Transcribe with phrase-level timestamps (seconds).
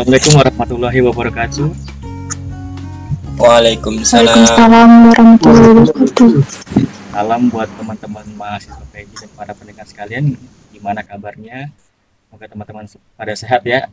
[0.00, 1.68] Assalamualaikum warahmatullahi wabarakatuh.
[3.36, 4.32] Waalaikumsalam.
[4.32, 6.30] Waalaikumsalam warahmatullahi wabarakatuh.
[7.12, 10.40] Salam buat teman-teman mahasiswa PJ dan para pendengar sekalian.
[10.72, 11.68] Gimana kabarnya?
[12.24, 13.92] Semoga teman-teman pada sehat ya.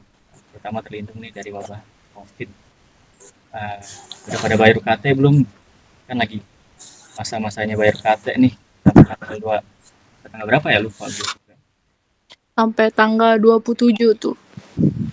[0.55, 1.83] Terutama terlindung nih dari wabah
[2.15, 2.49] COVID.
[3.51, 3.77] Uh,
[4.31, 5.43] udah pada bayar UKT belum?
[6.07, 6.39] Kan lagi
[7.19, 8.55] masa-masanya bayar UKT nih.
[8.87, 10.23] Sampai tanggal 2.
[10.23, 11.27] Tanggal berapa ya lupa gue.
[12.55, 14.39] Sampai tanggal 27 tuh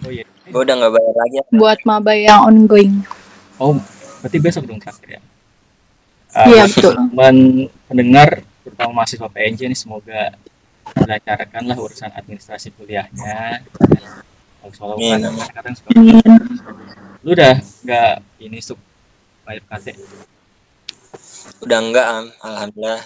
[0.05, 0.29] Oh iya.
[0.45, 1.37] Gue udah nggak bayar lagi.
[1.53, 3.01] buat maba yang ongoing.
[3.57, 3.79] Oh,
[4.21, 5.21] berarti besok dong terakhir ya?
[6.35, 6.95] Uh, Iya, buat betul.
[6.99, 7.37] Teman
[7.87, 8.29] pendengar,
[8.61, 10.23] terutama mahasiswa PNJ nih semoga
[10.95, 13.65] dilancarkanlah urusan administrasi kuliahnya.
[14.61, 15.21] Kalau soal Amin.
[15.21, 16.21] kan kadang suka Amin.
[17.21, 18.77] lu udah nggak ini sub
[19.45, 19.97] bayar KT
[21.61, 22.25] Udah enggak, Am.
[22.41, 23.01] Alhamdulillah.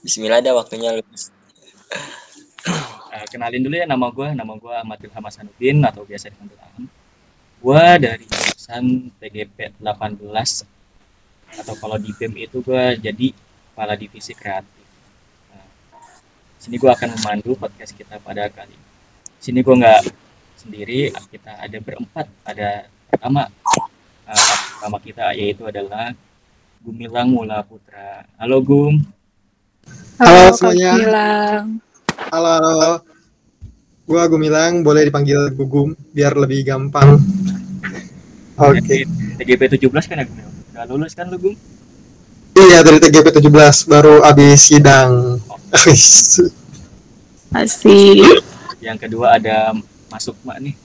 [0.00, 1.04] Bismillah ada waktunya lu.
[3.12, 6.86] Eh, kenalin dulu ya nama gue nama gue Ahmad Ilham Hasanuddin atau biasa dipanggil Am
[7.62, 10.18] gue dari jurusan TGP 18
[11.62, 13.28] atau kalau di BEM itu gue jadi
[13.70, 14.86] kepala divisi kreatif.
[15.52, 15.66] Nah,
[16.58, 18.88] sini gue akan memandu podcast kita pada kali ini.
[19.38, 20.02] Sini gue nggak
[20.58, 22.26] sendiri kita ada berempat.
[22.42, 23.46] Ada pertama
[24.26, 26.16] eh, pertama kita yaitu adalah
[26.82, 28.26] Gumilang Mula Putra.
[28.40, 28.98] Halo Gum.
[30.18, 30.90] Halo Kak semuanya.
[30.98, 31.91] Gilang.
[32.32, 32.92] Halo, halo.
[34.04, 37.16] Gua Gumilang, boleh dipanggil Gugum biar lebih gampang.
[38.60, 39.08] Oke.
[39.40, 40.38] TGP 17 kan ya Gum
[40.72, 41.56] udah lulus kan lu Gum
[42.52, 45.40] Iya dari TGP 17 baru habis sidang.
[47.56, 48.44] Asik.
[48.84, 49.72] Yang kedua ada
[50.12, 50.76] Mas Sukma nih,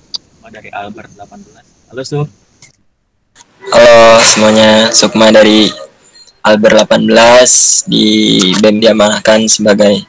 [0.47, 1.91] dari Albert 18.
[1.91, 2.27] Halo Suk,
[3.67, 5.67] Halo semuanya, Sukma dari
[6.39, 8.07] Albert 18 di
[8.63, 10.07] BEM diamanahkan sebagai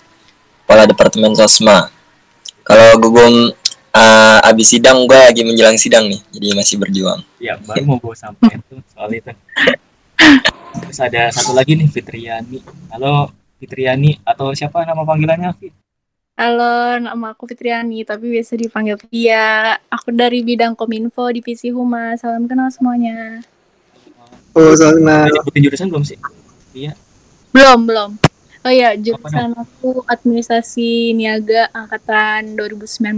[0.69, 1.89] Kepala Departemen Sosma.
[2.61, 3.57] Kalau gugum
[3.97, 7.25] uh, abis sidang, gue lagi menjelang sidang nih, jadi masih berjuang.
[7.41, 9.33] ya baru mau bawa sampai itu soal itu.
[10.85, 12.61] Terus ada satu lagi nih Fitriani.
[12.93, 15.73] Halo Fitriani atau siapa nama panggilannya Fit?
[16.37, 19.73] Halo, nama aku Fitriani, tapi biasa dipanggil Via.
[19.89, 22.21] Aku dari bidang Kominfo, Divisi Humas.
[22.21, 23.41] Salam kenal semuanya.
[24.53, 24.77] Oh.
[24.77, 26.21] Udah nyebutin jurusan belum sih?
[26.77, 26.93] Iya.
[27.57, 28.28] Belum, belum.
[28.69, 33.17] Oh iya, jurusan aku Administrasi Niaga Angkatan 2019.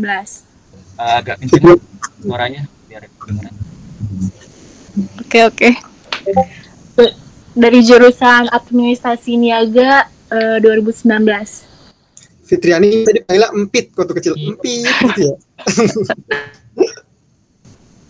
[0.94, 1.82] Uh, agak kenceng
[2.22, 3.50] suaranya biar kedengeran.
[5.18, 5.74] Oke, oke.
[7.58, 11.18] Dari jurusan Administrasi Niaga eh, 2019.
[12.46, 14.38] Fitriani tadi panggilnya empit waktu kecil.
[14.38, 15.36] Empit gitu ya.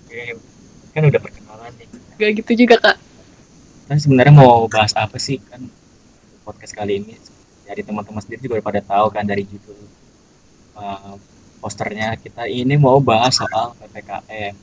[0.04, 0.36] Oke,
[0.92, 1.88] kan udah perkenalan nih.
[2.20, 3.00] Gak gitu juga, Kak.
[3.88, 5.64] Kan sebenarnya mau bahas apa sih kan
[6.44, 7.29] podcast kali ini?
[7.70, 9.78] Jadi teman-teman sendiri juga pada tahu kan dari judul
[10.74, 11.14] uh,
[11.62, 14.54] posternya kita ini mau bahas soal ppkm,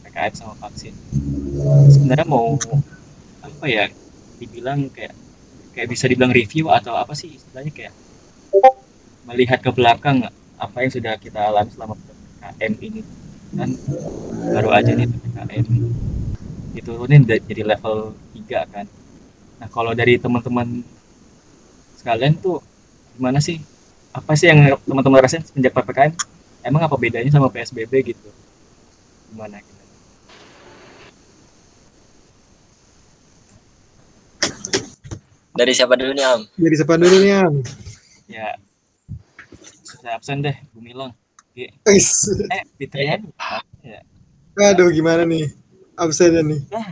[0.00, 0.96] ppkm sama vaksin.
[1.92, 2.56] Sebenarnya mau
[3.44, 3.92] apa ya?
[4.40, 5.12] Dibilang kayak
[5.76, 7.92] kayak bisa dibilang review atau apa sih istilahnya kayak
[9.28, 10.24] melihat ke belakang
[10.56, 13.00] apa yang sudah kita alami selama ppkm ini
[13.52, 13.70] kan
[14.56, 15.64] baru aja nih ppkm
[16.76, 18.86] diturunin jadi level 3 kan.
[19.56, 20.84] Nah, kalau dari teman-teman
[22.06, 22.62] sekalian tuh
[23.18, 23.58] gimana sih?
[24.14, 26.14] Apa sih yang teman-teman rasain semenjak PPKM?
[26.62, 28.30] Emang apa bedanya sama PSBB gitu?
[29.34, 29.74] Gimana gitu?
[35.58, 36.40] Dari siapa dulu nih, Am?
[36.54, 37.54] Jadi siapa dulu nih, Am?
[38.30, 38.54] Ya,
[39.82, 41.10] saya absen deh, Gumilang.
[41.50, 41.74] Oke.
[41.90, 43.26] Eh, Fitrian.
[43.82, 43.98] Ya.
[44.54, 45.50] Aduh, gimana nih?
[45.98, 46.60] Absennya nih.
[46.70, 46.86] Ah.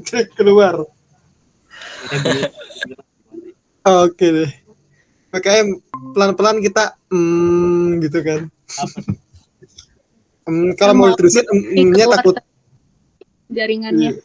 [0.08, 0.80] Cek keluar.
[2.08, 3.04] Kita.
[3.84, 4.50] Oke deh.
[5.28, 5.66] PKM
[6.16, 8.40] pelan-pelan kita hmm, gitu kan.
[8.80, 8.98] Apa?
[10.48, 12.36] Hmm, kalau mau diterusin hmm-nya takut
[13.52, 14.16] Jaringannya.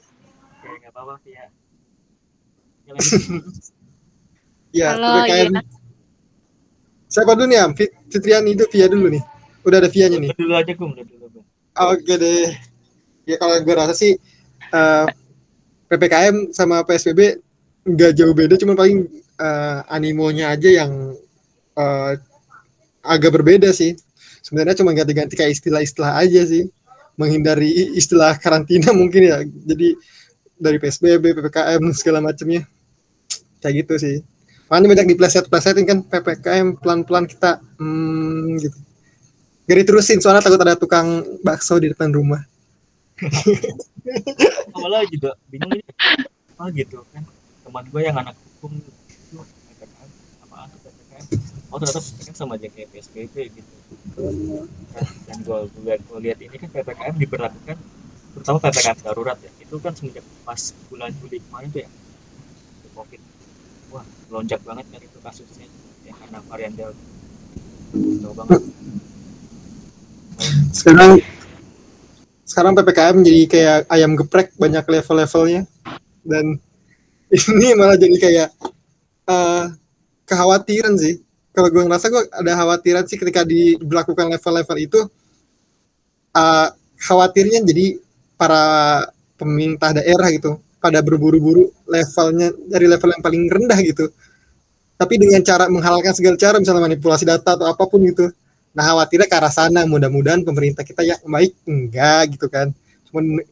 [0.63, 1.45] Oke, apa-apa sih ya.
[2.87, 2.93] Ya,
[4.79, 5.51] ya Halo, PPKM.
[5.51, 5.61] iya.
[7.09, 7.59] Siapa dulu nih?
[7.75, 9.23] Fit- Fitriani itu Via dulu nih.
[9.67, 10.31] Udah ada Via-nya nih.
[10.39, 11.43] Dulu aja Gum, dulu Gum.
[11.75, 12.53] Oke deh.
[13.27, 14.15] Ya kalau gue rasa sih
[14.71, 15.05] eh,
[15.89, 17.41] PPKM sama PSBB
[17.89, 21.15] nggak jauh beda, cuma paling eh, animonya aja yang
[21.79, 22.13] eh,
[23.03, 23.95] agak berbeda sih.
[24.43, 26.67] Sebenarnya cuma ganti-ganti kayak istilah-istilah aja sih.
[27.15, 29.37] Menghindari istilah karantina mungkin ya.
[29.43, 29.95] Jadi
[30.59, 32.67] dari PSBB, PPKM segala macamnya.
[33.63, 34.17] Kayak gitu sih.
[34.69, 38.77] Makanya banyak dipleset-plesetin kan PPKM pelan-pelan kita hmm, gitu.
[39.65, 42.41] Gak diterusin soalnya takut ada tukang bakso di depan rumah.
[44.75, 45.83] awalnya juga bingung ini
[46.55, 47.23] apa gitu kan
[47.67, 48.91] teman gue yang anak hukum itu
[49.35, 50.09] PPKM
[50.47, 51.25] apaan tuh PPKM
[51.69, 52.01] oh ternyata
[52.33, 53.73] sama aja kayak PSBB gitu.
[55.29, 57.77] Dan gue gue gue lihat ini kan ppkm diberlakukan
[58.33, 59.51] terutama ppkm darurat ya.
[59.61, 61.89] Itu kan semenjak pas bulan Juli kemarin tuh ya
[62.99, 63.21] covid.
[63.93, 65.67] Wah lonjak banget kan itu kasusnya.
[66.03, 67.03] Ya karena varian delta.
[67.95, 68.61] Jauh banget.
[70.73, 71.11] Sekarang
[72.49, 75.63] sekarang ppkm jadi kayak ayam geprek banyak level-levelnya.
[76.25, 76.57] Dan
[77.53, 78.49] ini malah jadi kayak
[79.29, 79.65] eh,
[80.25, 81.28] kekhawatiran sih
[81.59, 84.99] kalau gue ngerasa gue ada khawatiran sih ketika diberlakukan level-level itu
[86.31, 86.67] eh,
[87.03, 87.99] khawatirnya jadi
[88.39, 88.63] para
[89.35, 94.07] pemerintah daerah gitu pada berburu-buru levelnya dari level yang paling rendah gitu.
[94.95, 98.31] Tapi dengan cara menghalalkan segala cara misalnya manipulasi data atau apa pun gitu.
[98.75, 101.51] Nah khawatirnya ke arah sana mudah-mudahan pemerintah kita yang baik.
[101.67, 102.71] Enggak gitu kan.
[103.11, 103.43] Cuman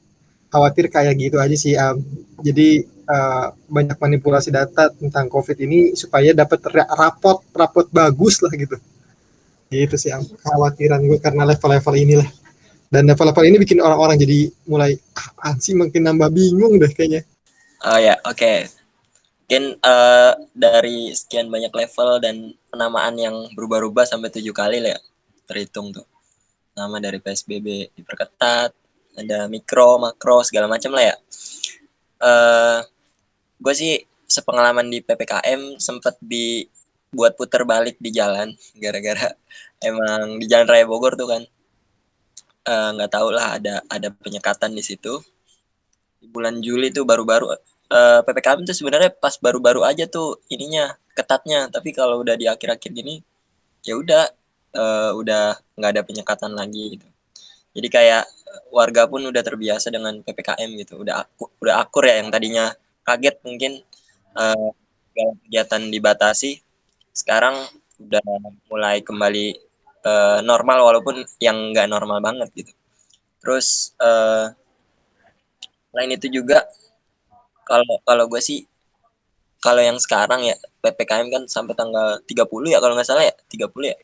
[0.57, 2.01] khawatir kayak gitu aja sih Am.
[2.42, 8.50] jadi eh, banyak manipulasi data tentang covid ini supaya dapat ra- rapot rapot bagus lah
[8.57, 8.74] gitu
[9.69, 10.25] gitu sih Am.
[10.25, 12.30] kekhawatiran gue karena level-level inilah
[12.89, 14.98] dan level-level ini bikin orang-orang jadi mulai
[15.45, 17.21] ah, sih makin nambah bingung deh kayaknya
[17.86, 18.54] Oh ya, oke.
[19.45, 22.36] Mungkin eh, dari sekian banyak level dan
[22.74, 25.00] penamaan yang berubah-ubah sampai tujuh kali lah ya,
[25.45, 26.04] terhitung tuh.
[26.74, 28.74] Nama dari PSBB diperketat,
[29.17, 31.15] ada mikro, makro, segala macam lah ya.
[32.21, 32.79] Eh,
[33.57, 33.93] gue sih
[34.29, 38.53] sepengalaman di PPKM sempet dibuat puter balik di jalan
[38.83, 39.33] gara-gara
[39.81, 41.43] emang di Jalan Raya Bogor tuh kan.
[42.67, 45.17] Eh, nggak tahu lah ada ada penyekatan di situ.
[46.21, 47.53] Di bulan Juli tuh baru-baru
[47.89, 51.69] eh, PPKM tuh sebenarnya pas baru-baru aja tuh ininya ketatnya.
[51.73, 53.21] Tapi kalau udah di akhir-akhir gini
[53.85, 54.23] ya udah
[54.77, 57.07] eh, udah nggak ada penyekatan lagi gitu
[57.77, 58.24] jadi kayak
[58.74, 61.06] warga pun udah terbiasa dengan PPKM gitu.
[61.06, 62.74] Udah aku, udah akur ya yang tadinya
[63.06, 63.85] kaget mungkin
[64.33, 66.57] segala kegiatan dibatasi.
[67.13, 67.53] Sekarang
[68.01, 68.25] udah
[68.74, 69.45] mulai kembali
[70.01, 72.74] eh, normal walaupun yang nggak normal banget gitu.
[73.45, 74.57] Terus eh,
[75.94, 76.65] selain itu juga
[77.62, 78.65] kalau kalau gue sih
[79.62, 83.38] kalau yang sekarang ya PPKM kan sampai tanggal 30 ya kalau nggak salah ya?
[83.53, 83.97] 30 ya?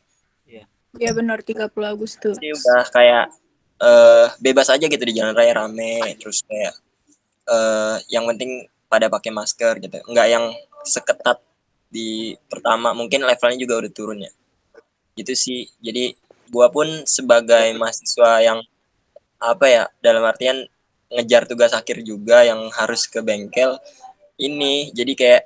[1.01, 2.37] Ya benar 30 Agustus.
[2.37, 3.33] Jadi udah kayak
[3.83, 6.73] eh bebas aja gitu di jalan raya rame terus kayak
[7.51, 9.97] eh yang penting pada pakai masker gitu.
[10.05, 10.45] Nggak yang
[10.85, 11.41] seketat
[11.89, 14.31] di pertama mungkin levelnya juga udah turun ya.
[15.17, 15.61] Gitu sih.
[15.81, 16.13] Jadi
[16.53, 18.59] gua pun sebagai mahasiswa yang
[19.41, 20.63] apa ya dalam artian
[21.11, 23.77] ngejar tugas akhir juga yang harus ke bengkel
[24.39, 25.43] ini jadi kayak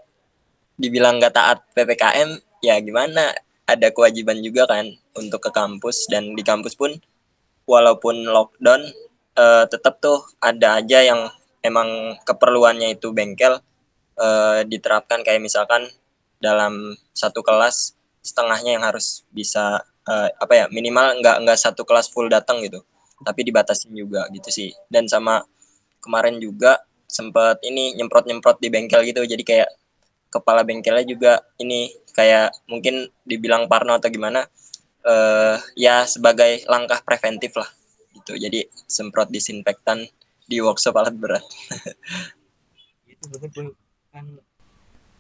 [0.80, 2.30] dibilang nggak taat ppkm
[2.62, 3.34] ya gimana?
[3.68, 4.88] Ada kewajiban juga kan
[5.20, 6.96] untuk ke kampus dan di kampus pun
[7.68, 8.82] walaupun lockdown
[9.38, 11.28] eh, tetap tuh ada aja yang
[11.62, 13.60] emang keperluannya itu bengkel
[14.18, 15.86] eh, diterapkan kayak misalkan
[16.42, 17.94] dalam satu kelas
[18.24, 22.82] setengahnya yang harus bisa eh, apa ya minimal nggak nggak satu kelas full datang gitu
[23.26, 24.70] tapi dibatasin juga gitu sih.
[24.90, 25.42] Dan sama
[26.02, 29.70] kemarin juga sempet ini nyemprot nyemprot di bengkel gitu jadi kayak
[30.28, 34.44] kepala bengkelnya juga ini kayak mungkin dibilang parno atau gimana
[35.08, 37.70] eh ya sebagai langkah preventif lah
[38.16, 38.36] gitu.
[38.36, 40.04] Jadi semprot disinfektan
[40.44, 41.44] di workshop alat berat.
[43.08, 43.66] Itu bener gue
[44.12, 44.26] kan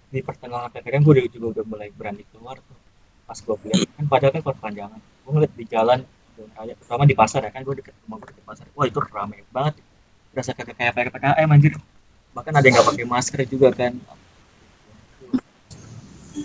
[0.07, 2.79] di pertengahan ppkm gue udah- juga udah mulai berani keluar tuh
[3.27, 4.99] pas gue lihat kan padahal kan perpanjangan.
[5.23, 5.99] Gue ngeliat di jalan
[6.35, 8.65] jalan raya terutama di pasar ya kan gue deket rumah gue deket pasar.
[8.75, 9.79] Wah itu ramai banget.
[10.31, 11.73] Berasa kayak kayak ppkm anjir.
[12.35, 13.93] Bahkan ada yang nggak pakai masker juga kan.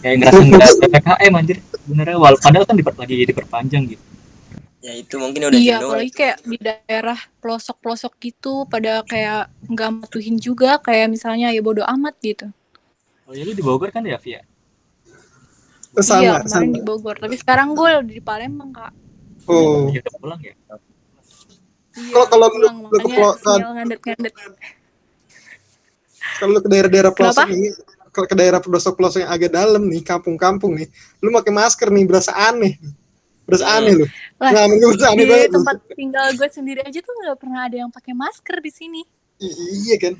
[0.02, 1.58] Kayak ngerasa nggak ppkm anjir
[1.88, 4.04] benernya wal padahal kan diper, lagi diperpanjang gitu.
[4.82, 10.34] Ya itu mungkin udah Iya, apalagi kayak di daerah pelosok-pelosok gitu pada kayak nggak matuhin
[10.42, 12.50] juga kayak misalnya ya bodo amat gitu.
[13.30, 14.42] oh ya lu di Bogor kan ya Via?
[15.94, 16.74] Oh, sama iya, kemarin sama.
[16.74, 17.16] di Bogor.
[17.22, 18.92] Tapi sekarang gue udah di Palembang, Kak.
[19.46, 19.86] oh.
[19.94, 20.54] Ya udah pulang ya?
[20.56, 22.98] Iya, Kalau- kalau lu- ke
[26.40, 27.68] kalau ke daerah-daerah pelosok ini
[28.12, 30.84] ke daerah pelosok-pelosok yang agak dalam nih kampung-kampung nih
[31.18, 32.76] lu pakai masker nih berasa aneh.
[33.42, 33.76] Berasa Hmm.
[33.80, 34.06] aneh lu.
[34.36, 35.54] Lah, nah menurut gue aneh Di banget lu.
[35.58, 39.00] tempat tinggal gue sendiri aja tuh nggak pernah ada yang pakai masker di sini.
[39.40, 40.14] I- iya kan?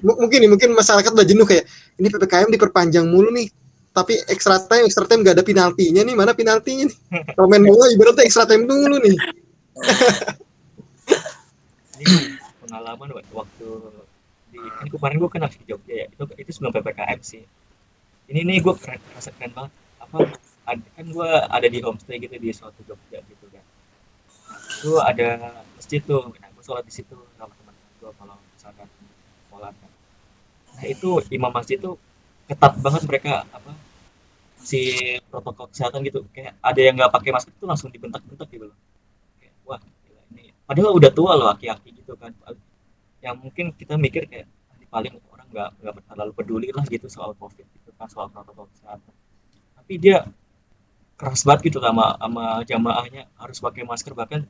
[0.00, 1.64] M- mungkin nih mungkin masyarakat udah jenuh kayak
[1.96, 3.48] ini ppkm diperpanjang mulu nih.
[3.88, 6.14] Tapi extra time extra time gak ada penaltinya nih.
[6.14, 6.96] Mana penaltinya nih?
[7.34, 9.16] Kalau main bola ibaratnya extra time dulu nih.
[11.98, 13.66] Ini pengalaman waktu,
[14.80, 16.06] ini kemarin gue habis di Jogja ya.
[16.14, 17.42] Itu itu sebelum ppkm sih.
[18.30, 19.72] Ini nih gue keren rasa keren banget.
[20.04, 20.18] Apa
[20.70, 23.64] ad- kan gue ada di homestay gitu di suatu Jogja gitu kan.
[24.50, 25.28] Nah, itu ada
[25.76, 26.22] masjid tuh.
[26.40, 28.88] Nah gue sholat di situ sama teman-teman gue kalau misalkan
[29.50, 29.92] sholat kan.
[30.76, 31.94] Nah itu imam masjid tuh
[32.48, 33.72] ketat banget mereka apa
[34.70, 34.80] si
[35.30, 36.20] protokol kesehatan gitu.
[36.34, 38.78] Kayak ada yang nggak pakai masker itu langsung dibentak-bentak gitu loh.
[39.68, 39.80] Wah
[40.34, 40.52] ini.
[40.68, 42.32] Padahal udah tua loh aki-aki gitu kan
[43.18, 47.34] yang mungkin kita mikir kayak "Ah, paling orang nggak nggak terlalu peduli lah gitu soal
[47.34, 49.12] covid gitu kan soal protokol kesehatan.
[49.74, 50.26] Tapi dia
[51.18, 54.14] keras banget gitu sama sama jamaahnya harus pakai masker.
[54.14, 54.46] Bahkan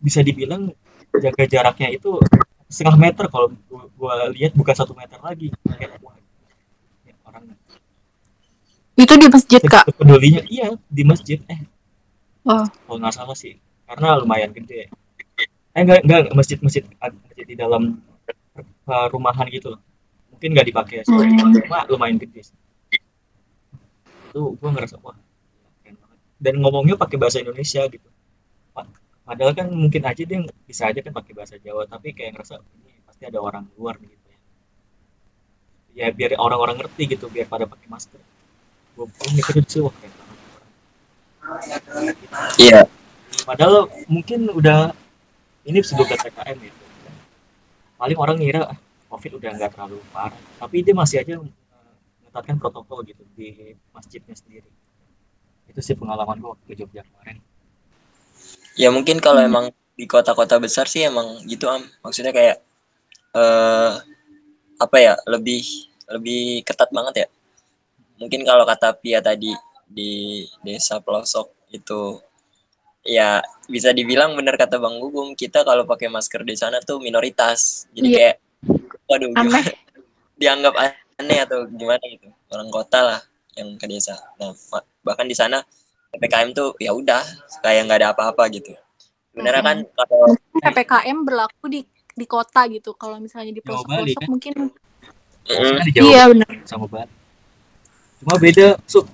[0.00, 0.72] bisa dibilang
[1.12, 2.18] jaga jaraknya itu
[2.66, 5.52] setengah meter kalau gua, gua lihat bukan satu meter lagi.
[5.76, 6.16] Kayak wah
[7.04, 7.52] ya, orang
[8.94, 9.90] Itu di masjid, Kak.
[9.98, 11.38] pedulinya iya di masjid.
[11.50, 11.60] Eh
[12.44, 12.60] Oh.
[12.84, 13.56] kalau nggak salah sih.
[13.84, 14.88] Karena lumayan gede
[15.74, 17.98] eh enggak enggak masjid masjid masjid di dalam
[18.86, 19.80] uh, rumahan gitu loh.
[20.30, 21.54] Mungkin nggak dipakai Hmm.
[21.66, 22.42] cuma lumayan gede
[24.34, 25.14] itu gua ngerasa wah
[25.82, 26.18] keren banget.
[26.42, 28.08] Dan ngomongnya pakai bahasa Indonesia gitu.
[28.74, 28.90] Pa-
[29.22, 32.98] padahal kan mungkin aja dia bisa aja kan pakai bahasa Jawa tapi kayak ngerasa ini
[33.06, 34.38] pasti ada orang luar gitu ya.
[35.94, 38.18] Ya biar orang-orang ngerti gitu biar pada pakai masker.
[38.98, 39.06] Gue
[39.38, 40.38] mikir sih wah keren banget.
[42.58, 42.80] Iya,
[43.44, 44.96] Padahal mungkin udah
[45.64, 46.82] ini sebelum ppkm gitu.
[47.94, 48.78] Paling orang ngira "Ah,
[49.08, 51.42] covid udah nggak terlalu parah, tapi dia masih aja eh,
[52.20, 54.68] mengetatkan protokol gitu di masjidnya sendiri.
[55.70, 57.38] Itu sih pengalaman gua waktu ke Jogja kemarin.
[58.74, 59.50] ya mungkin kalau Hmm.
[59.50, 61.86] emang di kota-kota besar sih emang gitu am.
[62.02, 62.58] Maksudnya kayak
[63.34, 63.92] eh
[64.76, 65.62] apa ya lebih
[66.10, 67.26] lebih ketat banget ya.
[68.20, 69.54] Mungkin kalau kata Pia tadi
[69.86, 72.18] di desa pelosok itu
[73.04, 77.84] ya bisa dibilang benar kata Bang Gugum kita kalau pakai masker di sana tuh minoritas.
[77.92, 78.16] Jadi Iya.
[78.18, 78.36] kayak
[79.06, 79.36] waduh Aneh.
[79.44, 79.70] gimana
[80.40, 80.74] dianggap
[81.20, 83.20] aneh atau gimana gitu orang kota lah
[83.54, 84.16] yang ke desa.
[84.40, 84.56] Nah
[85.04, 85.60] bahkan di sana
[86.10, 87.22] ppkm tuh ya udah
[87.60, 88.72] kayak nggak ada apa-apa gitu.
[89.34, 90.30] Sebenarnya kan kalau
[90.62, 91.80] PPKM berlaku di
[92.14, 92.94] di kota gitu.
[92.94, 94.30] Kalau misalnya di pelosok-pelosok kan?
[94.30, 94.54] mungkin
[95.44, 96.48] Mm, iya benar.
[96.64, 97.12] sama Bali.
[98.16, 99.04] Cuma beda, Sub.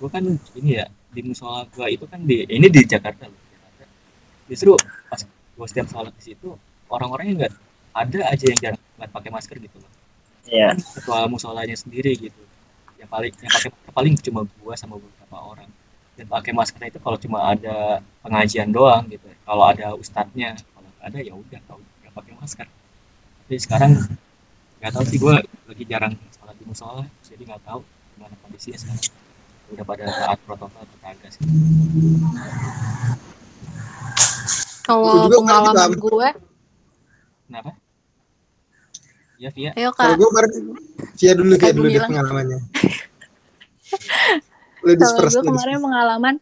[0.00, 0.24] Gua kan
[0.56, 3.40] ini ya di musola gua itu kan di ini di Jakarta loh.
[4.52, 4.76] Justru
[5.08, 5.20] pas
[5.56, 6.52] gua setiap sholat di situ
[6.92, 7.52] orang-orangnya nggak
[7.96, 9.92] ada aja yang jarang nggak pakai masker gitu loh.
[10.46, 12.42] ya kan ketua musolanya sendiri gitu.
[13.00, 15.70] Yang paling yang pakai paling cuma gua sama beberapa orang.
[16.16, 19.26] Dan pakai masker itu kalau cuma ada pengajian doang gitu.
[19.48, 22.66] Kalau ada ustadznya kalau ada ya udah kalau nggak pakai masker.
[23.42, 23.92] Tapi sekarang
[24.78, 27.80] nggak tahu sih gua lagi jarang sholat di musola jadi nggak tahu
[28.14, 29.25] gimana kondisinya sekarang
[29.72, 31.42] udah pada taat protokol kagak sih.
[34.86, 36.28] Kalau pengalaman gue,
[37.50, 37.70] kenapa?
[39.36, 39.70] Ya Via.
[39.76, 40.18] Ayo Kalau Kak.
[40.22, 40.50] gue kemarin
[41.18, 42.60] Via dulu kayak dulu deh pengalamannya.
[44.86, 45.34] Ladies Kalau first.
[45.36, 46.34] gue kemarin pengalaman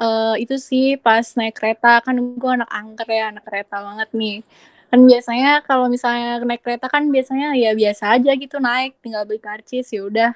[0.00, 4.40] eh, itu sih pas naik kereta kan gue anak angker ya anak kereta banget nih.
[4.88, 9.38] Kan biasanya kalau misalnya naik kereta kan biasanya ya biasa aja gitu naik tinggal beli
[9.38, 10.32] karcis ya udah.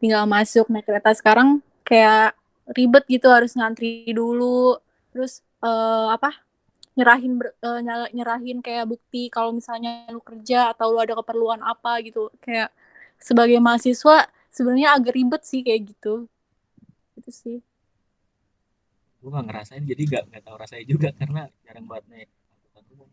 [0.00, 1.10] Tinggal masuk naik kereta.
[1.12, 2.34] Sekarang kayak
[2.76, 4.78] ribet gitu harus ngantri dulu.
[5.12, 5.32] Terus
[5.64, 6.30] eh, apa
[6.98, 11.92] nyerahin ber- nyala- nyerahin kayak bukti kalau misalnya lu kerja atau lu ada keperluan apa
[12.06, 12.30] gitu.
[12.44, 12.70] Kayak
[13.28, 14.16] sebagai mahasiswa
[14.56, 16.14] sebenarnya agak ribet sih kayak gitu.
[17.18, 17.58] Itu sih.
[19.20, 23.08] Gue nggak ngerasain jadi nggak nggak tahu rasanya juga karena jarang banget naik angkutan umum.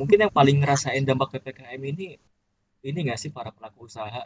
[0.00, 2.06] Mungkin yang paling ngerasain dampak ppkm ini
[2.88, 4.22] ini nggak sih para pelaku usaha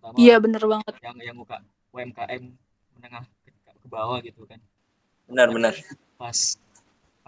[0.00, 0.94] terutama iya bener banget.
[1.04, 1.60] yang yang buka
[1.92, 2.42] UMKM
[2.96, 4.56] menengah ke, ke bawah gitu kan.
[5.28, 5.76] Benar-benar
[6.16, 6.56] pas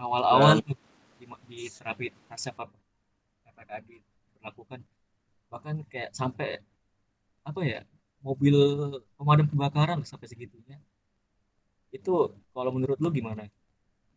[0.01, 0.57] awal-awal
[1.21, 4.81] di, di terapi rasa ppkm diberlakukan
[5.53, 6.57] bahkan kayak sampai
[7.45, 7.79] apa ya
[8.25, 8.57] mobil
[9.21, 10.81] pemadam kebakaran sampai segitunya.
[11.93, 13.45] Itu kalau menurut lu gimana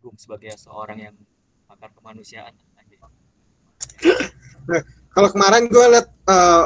[0.00, 1.16] Gum sebagai seorang yang
[1.68, 2.56] pakar kemanusiaan?
[5.16, 6.64] Kalau kemarin gue liat eh,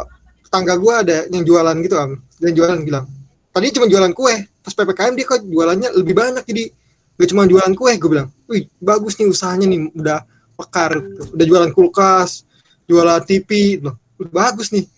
[0.51, 3.07] tetangga gue ada yang jualan gitu am, dan jualan bilang,
[3.55, 4.35] tadi cuma jualan kue,
[4.67, 6.75] pas ppkm dia kok jualannya lebih banyak jadi
[7.15, 10.27] gak cuma jualan kue, gue bilang, wih bagus nih usahanya nih, udah
[10.59, 11.23] pekar, gitu.
[11.39, 12.43] udah jualan kulkas,
[12.91, 13.95] jualan TV, loh,
[14.35, 14.91] bagus nih.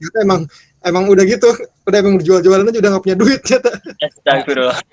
[0.00, 0.40] Ternyata emang
[0.80, 1.52] emang udah gitu,
[1.86, 3.76] udah emang jual-jualan aja udah gak punya duit ternyata.
[4.00, 4.80] Astagfirullah.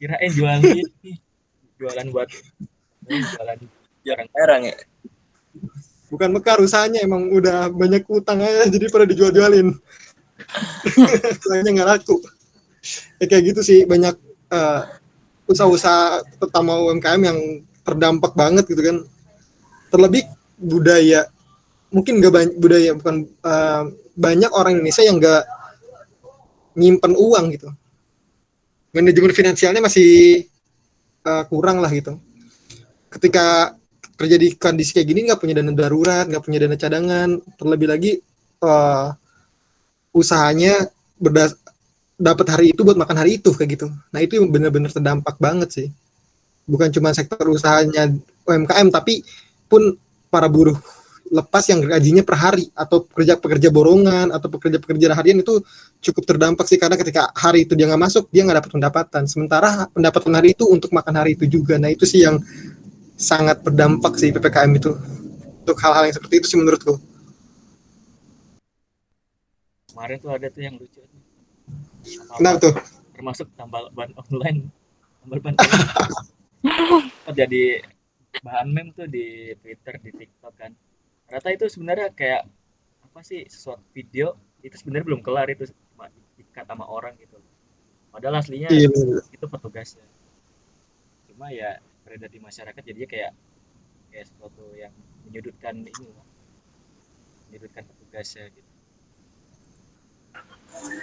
[0.00, 1.12] kirain jualan ini
[1.76, 2.28] jualan buat
[3.04, 3.58] jualan
[4.00, 4.76] jarang Jarang ya.
[6.10, 9.70] Bukan mekar usahanya emang udah banyak utang aja jadi pada dijual-jualin.
[11.46, 12.18] Usahanya nggak laku.
[13.22, 14.18] Ya, kayak gitu sih banyak
[14.50, 14.82] eh,
[15.46, 17.38] usaha-usaha terutama UMKM yang
[17.86, 18.96] terdampak banget gitu kan.
[19.94, 20.26] Terlebih
[20.58, 21.30] budaya
[21.94, 23.82] mungkin nggak banyak budaya bukan eh,
[24.18, 25.44] banyak orang Indonesia yang nggak
[26.74, 27.70] nyimpen uang gitu.
[28.90, 30.42] Manajemen finansialnya masih
[31.22, 32.18] eh, kurang lah gitu.
[33.10, 33.78] Ketika
[34.20, 38.12] terjadi kondisi kayak gini nggak punya dana darurat, nggak punya dana cadangan, terlebih lagi
[38.60, 39.08] eh,
[40.12, 41.56] usahanya berdas
[42.20, 43.86] dapat hari itu buat makan hari itu kayak gitu.
[43.88, 45.88] Nah itu benar-benar terdampak banget sih.
[46.68, 48.12] Bukan cuma sektor usahanya
[48.44, 49.24] UMKM tapi
[49.64, 49.96] pun
[50.28, 50.76] para buruh
[51.30, 55.62] lepas yang gajinya per hari atau pekerja-pekerja borongan atau pekerja-pekerja harian itu
[56.02, 59.86] cukup terdampak sih karena ketika hari itu dia nggak masuk dia nggak dapat pendapatan sementara
[59.94, 62.42] pendapatan hari itu untuk makan hari itu juga nah itu sih yang
[63.20, 64.96] sangat berdampak sih ppkm itu.
[65.60, 66.96] Untuk hal-hal yang seperti itu sih menurutku.
[69.92, 71.04] Kemarin tuh ada tuh yang lucu
[72.36, 72.74] kenapa tuh?
[73.14, 74.72] Termasuk tambal ban online.
[75.22, 76.08] Tambal ban online.
[77.40, 77.80] Jadi
[78.40, 80.72] bahan meme tuh di Twitter di TikTok kan.
[81.28, 82.42] Ternyata itu sebenarnya kayak
[83.04, 87.38] apa sih sesuatu video itu sebenarnya belum kelar itu cuma dikat sama orang gitu.
[88.10, 88.90] Padahal aslinya Iya,
[89.30, 90.04] itu petugasnya.
[91.30, 91.78] Cuma ya
[92.10, 93.32] beredar di masyarakat jadinya kayak
[94.10, 94.90] kayak sesuatu yang
[95.22, 96.10] menyudutkan ini
[97.46, 98.70] menyudutkan petugasnya gitu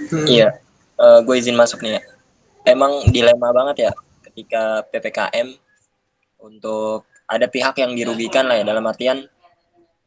[0.08, 0.26] Hmm.
[0.28, 0.50] Iya,
[0.98, 2.02] gue izin masuk nih ya.
[2.68, 3.92] Emang dilema banget ya
[4.28, 5.56] ketika PPKM
[6.44, 9.28] untuk ada pihak yang dirugikan lah ya dalam artian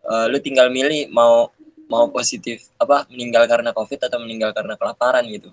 [0.09, 1.53] eh, lu tinggal milih mau
[1.91, 5.53] mau positif apa meninggal karena covid atau meninggal karena kelaparan gitu.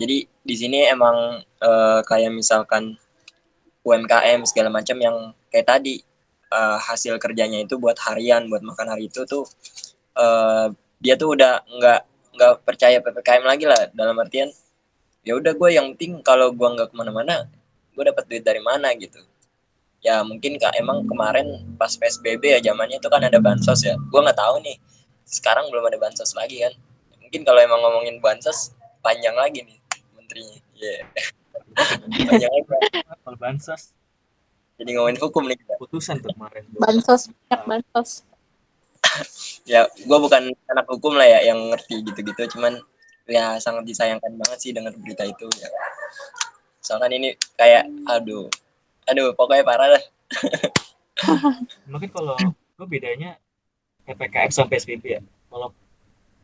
[0.00, 2.96] Jadi di sini emang eh, kayak misalkan
[3.82, 5.16] UMKM segala macam yang
[5.50, 6.02] kayak tadi
[6.52, 9.44] eh, hasil kerjanya itu buat harian buat makan hari itu tuh
[10.18, 10.66] eh,
[11.02, 12.00] dia tuh udah nggak
[12.32, 14.48] nggak percaya ppkm lagi lah dalam artian
[15.26, 17.46] ya udah gue yang penting kalau gue nggak ke mana-mana
[17.92, 19.20] gue dapat duit dari mana gitu.
[20.02, 23.94] Ya mungkin kak emang kemarin pas psbb ya zamannya itu kan ada bansos ya.
[24.10, 24.76] Gue nggak tahu nih
[25.28, 26.74] sekarang belum ada bansos lagi kan.
[27.22, 28.74] Mungkin kalau emang ngomongin bansos
[29.04, 29.78] panjang lagi nih
[30.18, 30.58] menterinya.
[30.74, 31.41] Ya lagi
[33.24, 33.92] kalau bansos.
[34.80, 38.10] Jadi ngomongin hukum nih putusan tuh kemarin bansos banyak bansos.
[39.62, 42.58] Ya gue bukan anak hukum lah ya yang ngerti gitu-gitu.
[42.58, 42.82] Cuman
[43.30, 45.68] ya sangat disayangkan banget sih dengar berita itu ya.
[46.82, 48.50] Soalnya ini kayak aduh.
[49.06, 50.04] Aduh pokoknya parah dah.
[51.92, 53.38] Mungkin kalau gue bedanya
[54.02, 55.20] ppkm sama psbb ya.
[55.22, 55.70] Kalau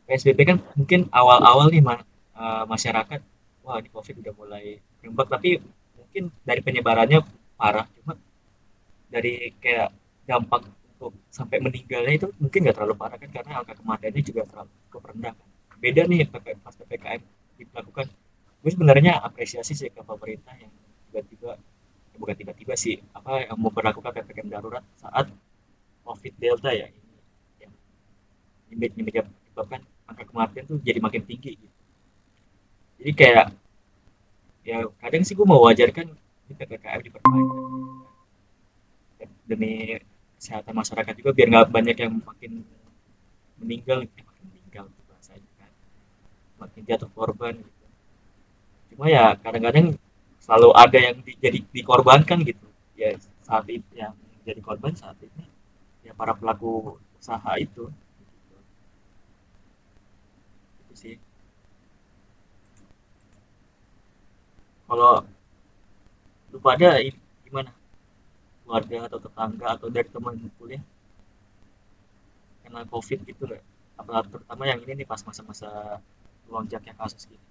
[0.07, 2.07] psbb kan mungkin awal-awal nih ma-
[2.39, 3.19] eh, masyarakat
[3.67, 5.59] wah di covid udah mulai berembak tapi
[5.97, 7.19] mungkin dari penyebarannya
[7.55, 7.85] parah.
[7.99, 8.13] Cuma
[9.09, 9.89] dari kayak
[10.29, 14.99] dampak untuk sampai meninggalnya itu mungkin nggak terlalu parah kan karena angka kematiannya juga terlalu
[14.99, 15.47] rendah kan.
[15.79, 17.21] Beda nih PP pas ppkm
[17.59, 18.07] dilakukan
[18.59, 20.71] gue sebenarnya apresiasi sih ke pemerintah yang
[21.07, 21.55] tiba-tiba
[22.11, 25.31] ya bukan tiba-tiba sih apa yang memperlakukan ppkm darurat saat
[26.03, 27.15] covid delta ya ini
[27.63, 27.71] yang
[28.91, 31.77] ini menyebabkan angka kematian tuh jadi makin tinggi gitu.
[32.99, 33.45] jadi kayak
[34.69, 36.07] ya kadang sih gue mau wajarkan
[36.45, 37.69] ini ppkm diperpanjang
[39.49, 39.97] demi
[40.37, 42.63] kesehatan masyarakat juga biar nggak banyak yang makin
[43.59, 45.71] meninggal eh, makin meninggal gitu bahasanya kan.
[46.61, 47.85] Makin jatuh korban gitu.
[48.93, 49.97] Cuma ya kadang-kadang
[50.39, 52.67] selalu ada yang di, jadi dikorbankan gitu.
[52.93, 54.13] Ya saat itu yang
[54.45, 55.43] jadi korban saat ini
[56.05, 57.89] ya para pelaku usaha itu.
[57.89, 58.57] Gitu.
[60.87, 61.15] itu sih
[64.89, 65.21] kalau
[66.51, 67.71] lu pada i- gimana?
[68.65, 70.83] Keluarga atau tetangga atau dari teman kuliah?
[72.65, 73.63] Kena covid gitu nggak?
[74.01, 75.69] Apalagi terutama yang ini nih pas masa-masa
[76.49, 77.45] lonjaknya kasus gitu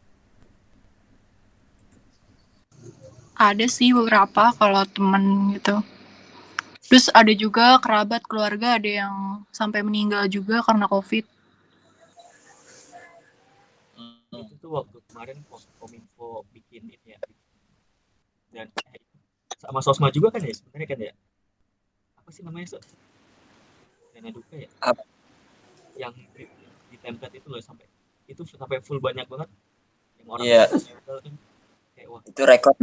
[3.39, 5.79] ada sih beberapa kalau temen gitu.
[6.91, 9.15] Terus ada juga kerabat keluarga ada yang
[9.55, 11.23] sampai meninggal juga karena covid.
[13.95, 14.43] Hmm.
[14.43, 15.39] itu tuh waktu kemarin
[15.79, 17.19] kominfo bikin ini ya.
[18.53, 19.01] Dan eh,
[19.57, 21.13] sama sosma juga kan ya sebenarnya kan ya?
[22.21, 22.79] Apa sih namanya so?
[24.13, 24.69] dana duka ya?
[24.85, 25.03] Apa?
[25.99, 26.47] yang di,
[26.91, 27.83] di template itu loh sampai
[28.29, 29.49] itu sampai full banyak banget.
[30.21, 30.63] Yang orang Iya.
[30.71, 31.35] meninggal kan
[31.97, 32.21] kayak wah.
[32.23, 32.75] Itu rekor.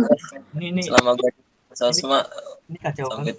[0.57, 0.81] Ini ini.
[0.83, 1.31] Selama gue
[1.71, 2.19] sosma
[2.67, 3.37] ini kacau sampai banget.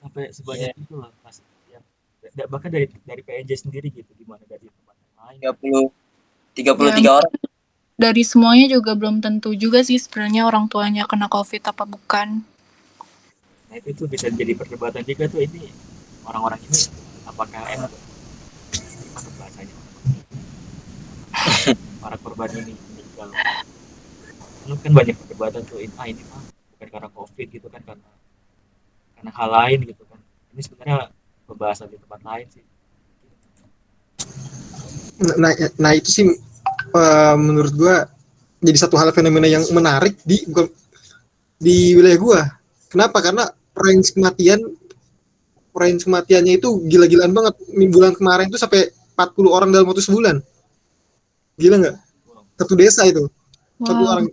[0.00, 1.36] sampai sebanyak itu loh pas
[1.68, 1.84] yang
[2.32, 5.38] da- bahkan dari dari PNJ sendiri gitu gimana dari tempat lain.
[5.40, 5.92] 30
[6.56, 7.32] 33 orang
[8.00, 12.40] dari semuanya juga belum tentu juga sih sebenarnya orang tuanya kena covid apa bukan
[13.70, 15.68] Nah itu tuh bisa jadi perdebatan juga tuh ini
[16.24, 16.80] orang-orang ini
[17.28, 17.92] apakah enak
[19.04, 19.74] gimana bahasanya
[22.02, 23.28] para korban ini meninggal.
[24.66, 28.10] Lu kan banyak perdebatan tuh ah ini mah bukan karena covid gitu kan karena
[29.20, 30.18] karena hal lain gitu kan.
[30.50, 30.96] Ini sebenarnya
[31.46, 32.64] pembahasan di tempat lain sih.
[35.38, 36.24] nah, nah itu sih
[36.90, 37.96] eh, menurut gua
[38.60, 40.70] jadi satu hal fenomena yang menarik di gua-
[41.56, 42.40] di wilayah gua.
[42.88, 43.22] Kenapa?
[43.22, 44.60] Karena range kematian
[45.70, 47.54] range kematiannya itu gila-gilaan banget.
[47.88, 50.36] Bulan kemarin itu sampai 40 orang dalam waktu sebulan.
[51.56, 51.96] Gila nggak?
[52.56, 53.24] Satu desa itu.
[53.80, 54.12] satu Wow.
[54.12, 54.26] orang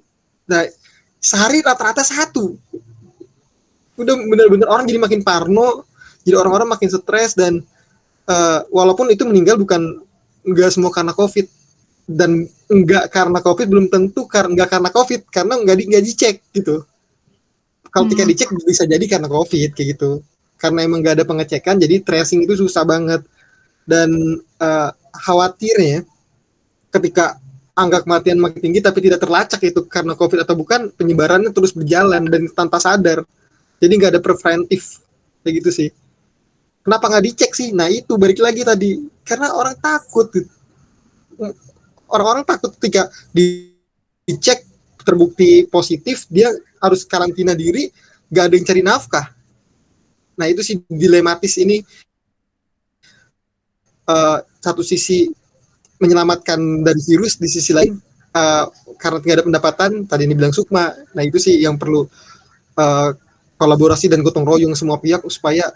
[0.43, 0.59] nah
[1.19, 2.59] sehari rata-rata satu
[3.95, 5.87] udah bener-bener orang jadi makin parno
[6.21, 7.63] jadi orang-orang makin stres dan
[8.27, 10.03] eh, walaupun itu meninggal bukan
[10.43, 11.47] nggak semua karena covid
[12.07, 16.35] dan nggak karena covid belum tentu karena nggak karena covid karena nggak di nggak dicek
[16.55, 16.87] gitu.
[17.91, 18.11] Kalau Hmm.
[18.15, 20.23] ketika dicek bisa jadi karena covid kayak gitu.
[20.57, 23.21] Karena emang nggak ada pengecekan jadi tracing itu susah banget.
[23.83, 26.07] Dan eh, khawatirnya
[26.91, 27.37] ketika
[27.77, 32.23] angka kematian makin tinggi tapi tidak terlacak itu karena covid atau bukan penyebarannya terus berjalan
[32.25, 33.21] dan tanpa sadar.
[33.77, 35.03] Jadi nggak ada preventif
[35.43, 35.89] kayak gitu sih.
[36.81, 37.69] Kenapa nggak dicek sih?
[37.75, 38.95] Nah itu balik lagi tadi.
[39.27, 40.49] Karena orang takut gitu.
[42.11, 43.73] Orang-orang takut ketika di-
[44.27, 44.63] dicek
[45.03, 46.51] terbukti positif dia
[46.83, 47.87] harus karantina diri
[48.27, 49.25] nggak ada yang cari nafkah.
[50.37, 51.79] Nah itu sih dilematis ini
[54.07, 55.27] Eh, satu sisi
[55.99, 57.91] menyelamatkan dari virus di sisi lain
[58.31, 58.65] eh,
[58.95, 62.07] karena tidak ada pendapatan tadi ini bilang Sukma nah itu sih yang perlu
[62.79, 63.09] eh,
[63.59, 65.67] kolaborasi dan gotong royong semua pihak supaya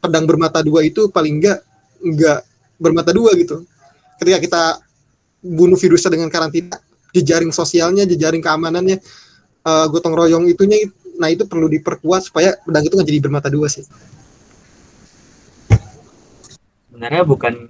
[0.00, 1.60] pedang bermata dua itu paling enggak
[2.00, 2.40] enggak
[2.80, 3.60] bermata dua gitu.
[4.16, 4.62] Ketika kita
[5.40, 6.76] bunuh virusnya dengan karantina
[7.10, 8.96] jejaring sosialnya jejaring keamanannya
[9.64, 10.86] eh, gotong royong itunya
[11.20, 13.84] nah itu perlu diperkuat supaya pedang itu nggak jadi bermata dua sih.
[16.88, 17.68] Sebenarnya bukan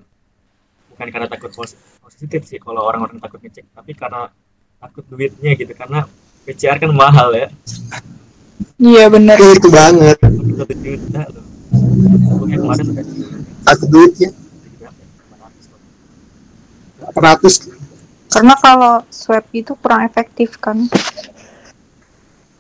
[0.95, 4.31] bukan karena takut pos- positif sih kalau orang-orang takut ngecek tapi karena
[4.79, 6.07] takut duitnya gitu karena
[6.47, 7.49] PCR kan mahal ya.
[8.79, 9.35] Iya bener.
[9.35, 10.15] itu banget.
[10.23, 11.51] Satu juta loh
[12.61, 12.87] kemarin
[13.67, 14.31] takut duitnya
[17.14, 17.42] berapa?
[17.42, 17.79] 500 loh.
[17.79, 20.87] 400 Karena kalau swab itu kurang efektif kan.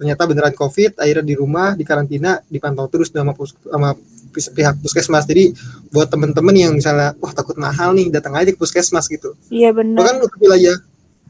[0.00, 3.92] ternyata beneran covid akhirnya di rumah di karantina dipantau terus sama pus- sama
[4.32, 5.28] pihak puskesmas.
[5.28, 5.52] Jadi
[5.92, 9.36] buat temen-temen yang misalnya wah takut mahal nih datang aja ke puskesmas gitu.
[9.52, 9.96] Iya bener.
[10.00, 10.76] bahkan untuk wilayah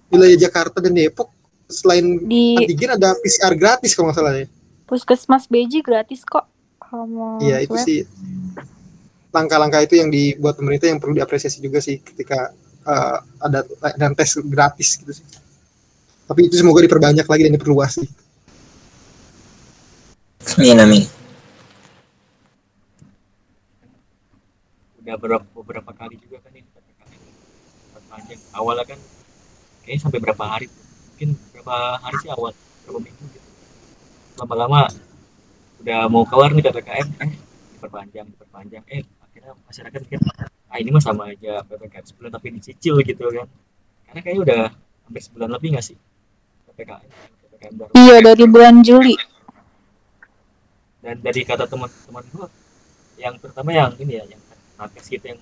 [0.06, 1.34] wilayah Jakarta dan Depok
[1.66, 4.46] selain Di antigen ada PCR gratis kalau nggak salah ya.
[4.86, 6.46] Puskesmas BJ gratis kok.
[7.42, 8.06] Iya itu sih
[9.36, 12.56] langkah-langkah itu yang dibuat pemerintah yang perlu diapresiasi juga sih ketika
[12.88, 13.60] eh, ada
[14.00, 15.26] dan tes gratis gitu sih.
[16.26, 18.08] Tapi itu semoga diperbanyak lagi dan diperluas sih.
[20.56, 21.04] Amin amin.
[25.06, 27.22] udah beberapa, beberapa kali juga kan ini PPKM
[28.10, 28.40] panjang.
[28.58, 28.98] Awalnya kan
[29.86, 30.66] kayaknya sampai berapa hari
[31.14, 32.50] mungkin berapa hari sih awal
[32.82, 33.48] berapa minggu gitu.
[34.42, 34.90] Lama-lama
[35.78, 37.38] udah mau keluar nih PPKM eh
[37.78, 38.82] diperpanjang diperpanjang.
[38.90, 39.06] Eh
[39.54, 40.18] masyarakat mikir
[40.66, 43.46] ah ini mah sama aja PPKM sebulan tapi dicicil gitu kan.
[44.10, 44.62] Karena kayaknya udah
[45.06, 45.96] hampir sebulan lebih nggak sih
[46.72, 47.10] PPKM
[47.46, 47.90] PPKM baru?
[47.94, 49.14] Iya dari bulan Juli.
[51.06, 52.50] dan dari kata teman-teman gua
[53.14, 54.42] yang terutama yang ini ya yang
[54.74, 55.40] nakes gitu yang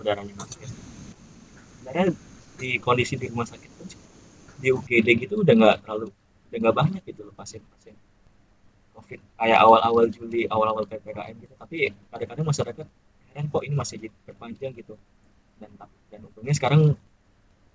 [0.00, 0.72] saudaranya nakes.
[1.76, 2.16] Sebenarnya
[2.56, 3.86] di kondisi di rumah sakit pun
[4.64, 6.08] di UGD gitu udah nggak terlalu
[6.48, 7.92] udah nggak banyak gitu loh pasien-pasien
[8.96, 9.20] COVID.
[9.36, 11.54] Kayak awal-awal Juli awal-awal ppkm gitu.
[11.60, 12.86] Tapi kadang-kadang masyarakat
[13.34, 14.94] heran kok ini masih diperpanjang gitu
[15.58, 15.70] dan
[16.06, 16.94] dan untungnya sekarang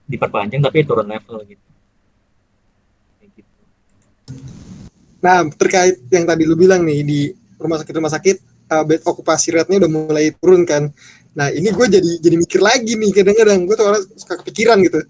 [0.07, 1.67] diperpanjang tapi turun level gitu
[3.35, 3.51] gitu
[5.19, 7.19] Nah, terkait yang tadi lu bilang nih di
[7.59, 8.37] rumah sakit rumah sakit
[8.71, 10.87] uh, bed okupasi rate-nya udah mulai turun kan.
[11.35, 15.03] Nah, ini gue jadi jadi mikir lagi nih kadang-kadang gue tuh orang suka kepikiran gitu.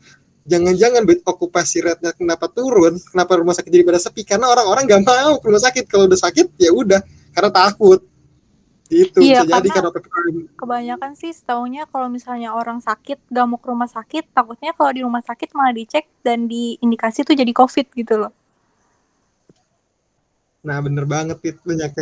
[0.50, 2.98] Jangan-jangan bed okupasi rate-nya kenapa turun?
[2.98, 4.26] Kenapa rumah sakit jadi pada sepi?
[4.26, 5.86] Karena orang-orang nggak mau ke rumah sakit.
[5.86, 7.06] Kalau udah sakit ya udah
[7.38, 8.02] karena takut.
[8.90, 10.36] Gitu Iya, bisa jadi karena- PPKM.
[10.58, 15.02] Kebanyakan sih setaunya kalau misalnya orang sakit gak mau ke rumah sakit, takutnya kalau di
[15.06, 18.34] rumah sakit malah dicek dan diindikasi tuh jadi COVID gitu loh.
[20.66, 21.94] Nah, bener banget itu banyak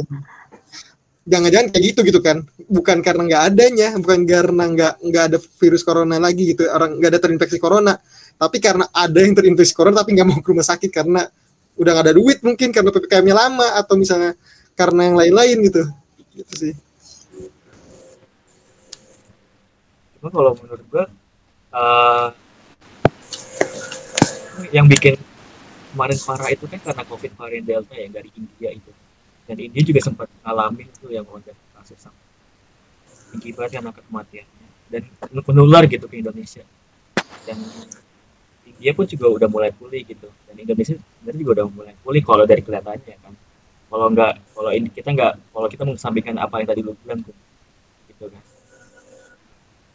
[1.28, 2.40] jangan-jangan kayak gitu gitu kan
[2.72, 7.12] bukan karena nggak adanya bukan karena nggak nggak ada virus corona lagi gitu orang nggak
[7.12, 8.00] ada terinfeksi corona
[8.40, 11.28] tapi karena ada yang terinfeksi corona tapi nggak mau ke rumah sakit karena
[11.78, 14.34] udah gak ada duit mungkin karena ppkm-nya lama atau misalnya
[14.74, 15.84] karena yang lain-lain gitu
[16.38, 16.74] gitu sih.
[20.18, 21.06] Cuma kalau menurut gua
[21.74, 22.30] uh,
[24.74, 25.18] yang bikin
[25.94, 28.92] kemarin parah itu kan karena covid varian delta yang dari India itu.
[29.48, 32.20] Dan India juga sempat ngalamin tuh yang lonjakan kasus sama.
[33.32, 35.04] Tinggi banget angka kematiannya dan
[35.48, 36.64] menular gitu ke Indonesia.
[37.48, 37.58] Dan
[38.68, 40.28] India pun juga udah mulai pulih gitu.
[40.50, 43.34] Dan Indonesia sebenarnya juga udah mulai pulih kalau dari kelihatannya kan
[43.88, 47.36] kalau nggak kalau ini kita nggak kalau kita mengesampingkan apa yang tadi lu bilang tuh
[48.12, 48.44] gitu kan.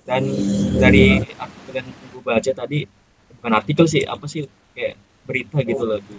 [0.03, 0.23] Dan
[0.83, 2.79] dari artikel yang gue baca tadi
[3.39, 4.97] bukan artikel sih apa sih kayak
[5.29, 5.99] berita gitu loh.
[6.01, 6.17] Di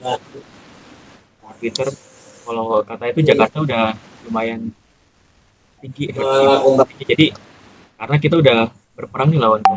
[1.60, 1.88] Twitter
[2.44, 3.96] kalau kata itu Jakarta udah
[4.28, 4.72] lumayan
[5.84, 7.04] tinggi, tinggi.
[7.08, 7.28] jadi
[8.00, 9.76] karena kita udah berperang nih lawan uh,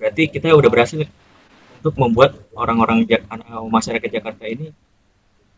[0.00, 1.04] berarti kita udah berhasil
[1.80, 3.04] untuk membuat orang-orang
[3.68, 4.72] masyarakat Jakarta ini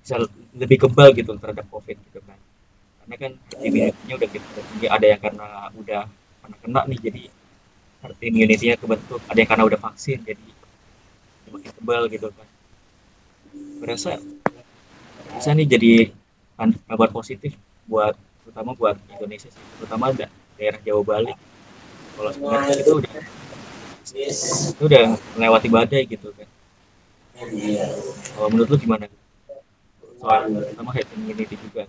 [0.03, 0.21] bisa
[0.57, 2.39] lebih kebal gitu terhadap COVID gitu kan.
[3.05, 6.03] Karena kan immunity-nya udah tinggi ada yang karena udah
[6.45, 7.23] pernah kena nih jadi
[8.05, 9.21] herd immunity-nya kebentuk.
[9.29, 10.47] Ada yang karena udah vaksin jadi
[11.49, 12.49] semakin kebal gitu kan.
[13.81, 14.21] Berasa
[15.37, 15.93] bisa nih jadi
[16.89, 17.53] kabar positif
[17.89, 19.65] buat terutama buat Indonesia sih.
[19.81, 20.13] Terutama
[20.57, 21.35] daerah Jawa Bali.
[22.19, 23.15] Kalau sebenarnya itu udah
[24.15, 26.49] itu udah melewati badai gitu kan.
[28.35, 29.07] Kalau menurut lu gimana?
[30.19, 31.87] Soal terutama herd immunity juga.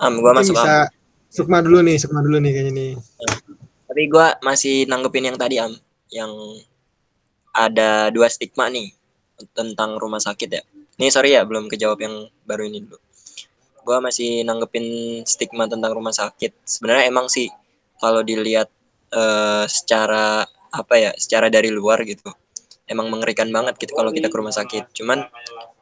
[0.00, 0.92] Am gua masuk bisa am.
[1.28, 2.90] Sukma dulu nih Sukma dulu nih kayaknya nih.
[3.84, 5.76] Tapi gua masih nanggepin yang tadi am.
[6.08, 6.32] Yang
[7.52, 8.96] ada dua stigma nih
[9.52, 10.62] tentang rumah sakit ya.
[10.96, 12.98] Nih sorry ya belum kejawab yang baru ini dulu.
[13.84, 16.56] Gua masih nanggepin stigma tentang rumah sakit.
[16.64, 17.52] Sebenarnya emang sih
[18.00, 18.72] kalau dilihat
[19.14, 22.28] uh, secara apa ya, secara dari luar gitu,
[22.90, 24.90] emang mengerikan banget gitu kalau kita ke rumah sakit.
[24.90, 25.24] Cuman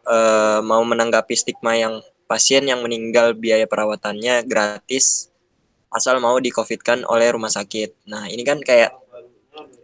[0.06, 5.28] uh, mau menanggapi stigma yang pasien yang meninggal biaya perawatannya gratis
[5.92, 6.48] asal mau di
[6.80, 8.08] kan oleh rumah sakit.
[8.08, 8.96] Nah ini kan kayak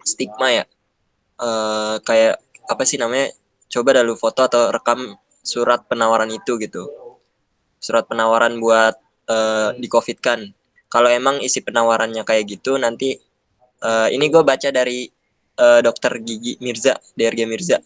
[0.05, 0.65] stigma ya,
[1.41, 3.33] uh, kayak apa sih namanya
[3.69, 6.89] coba dah lu foto atau rekam surat penawaran itu gitu
[7.79, 8.97] surat penawaran buat
[9.31, 10.41] uh, di covid kan
[10.89, 13.21] kalau emang isi penawarannya kayak gitu nanti
[13.83, 15.09] uh, ini gue baca dari
[15.59, 17.79] uh, dokter gigi Mirza DRG Mirza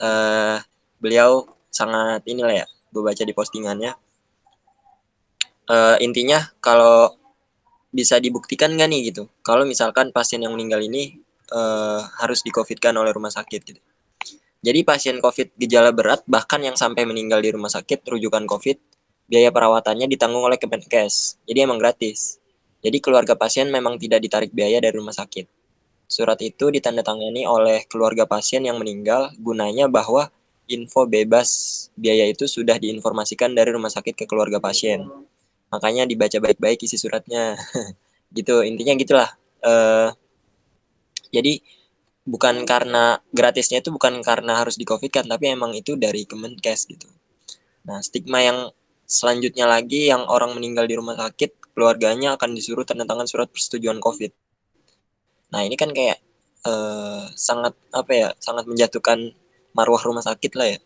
[0.00, 0.58] uh,
[1.00, 3.92] beliau sangat inilah ya gue baca di postingannya
[5.70, 7.14] uh, intinya kalau
[7.92, 11.16] bisa dibuktikan gak nih gitu kalau misalkan pasien yang meninggal ini
[11.54, 13.80] uh, harus di covid kan oleh rumah sakit gitu
[14.66, 18.76] jadi pasien COVID gejala berat bahkan yang sampai meninggal di rumah sakit rujukan COVID,
[19.30, 21.38] biaya perawatannya ditanggung oleh Kemenkes.
[21.46, 22.42] Jadi emang gratis.
[22.86, 25.50] Jadi keluarga pasien memang tidak ditarik biaya dari rumah sakit.
[26.06, 30.30] Surat itu ditandatangani oleh keluarga pasien yang meninggal gunanya bahwa
[30.70, 31.50] info bebas
[31.98, 35.02] biaya itu sudah diinformasikan dari rumah sakit ke keluarga pasien.
[35.74, 37.58] Makanya dibaca baik-baik isi suratnya.
[38.38, 39.30] gitu, intinya gitulah.
[39.66, 40.14] Uh,
[41.34, 41.58] jadi
[42.26, 46.90] bukan karena gratisnya itu bukan karena harus di covid kan tapi emang itu dari Kemenkes
[46.90, 47.06] gitu
[47.86, 48.74] nah stigma yang
[49.06, 54.00] selanjutnya lagi yang orang meninggal di rumah sakit keluarganya akan disuruh tanda tangan surat persetujuan
[54.00, 54.32] covid.
[55.52, 56.24] Nah ini kan kayak
[56.64, 59.36] eh, sangat apa ya sangat menjatuhkan
[59.76, 60.78] marwah rumah sakit lah ya.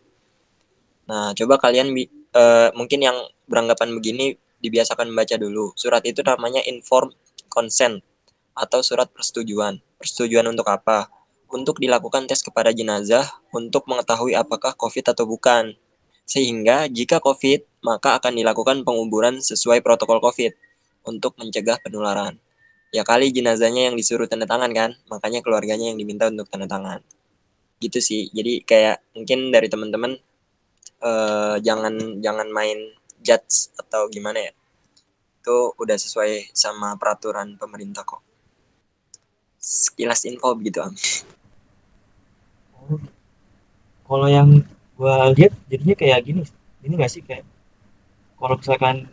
[1.07, 3.15] Nah coba kalian eh, mungkin yang
[3.47, 5.71] beranggapan begini dibiasakan membaca dulu.
[5.79, 7.15] Surat itu namanya inform
[7.47, 8.03] consent
[8.51, 9.79] atau surat persetujuan.
[9.95, 11.07] Persetujuan untuk apa?
[11.47, 15.75] Untuk dilakukan tes kepada jenazah untuk mengetahui apakah COVID atau bukan.
[16.23, 20.70] Sehingga jika COVID, maka akan dilakukan penguburan sesuai protokol COVID
[21.07, 22.37] untuk mencegah penularan.
[22.91, 26.99] Ya kali jenazahnya yang disuruh tanda tangan kan, makanya keluarganya yang diminta untuk tanda tangan.
[27.79, 28.27] Gitu sih.
[28.35, 30.19] Jadi kayak mungkin dari teman-teman
[31.01, 32.77] uh, jangan jangan main
[33.23, 34.53] judge atau gimana ya.
[35.41, 38.21] Itu udah sesuai sama peraturan pemerintah kok
[39.61, 40.97] sekilas info begitu am
[44.09, 44.65] kalau yang
[44.97, 46.41] gua lihat jadinya kayak gini
[46.81, 47.45] ini gak sih kayak
[48.41, 49.05] kalau misalkan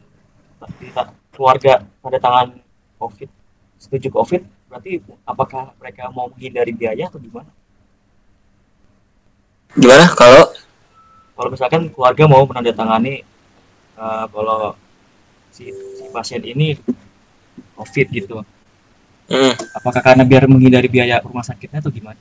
[1.38, 2.58] keluarga pada tangan
[2.98, 3.30] covid
[3.78, 7.48] setuju covid berarti apakah mereka mau menghindari biaya atau gimana?
[9.72, 10.04] Gimana?
[10.12, 10.50] Kalau?
[11.38, 13.22] Kalau misalkan keluarga mau menandatangani
[13.94, 14.74] uh, kalau
[15.54, 16.74] si, si pasien ini
[17.78, 18.42] covid gitu
[19.30, 19.54] hmm.
[19.78, 22.18] apakah karena biar menghindari biaya rumah sakitnya atau gimana?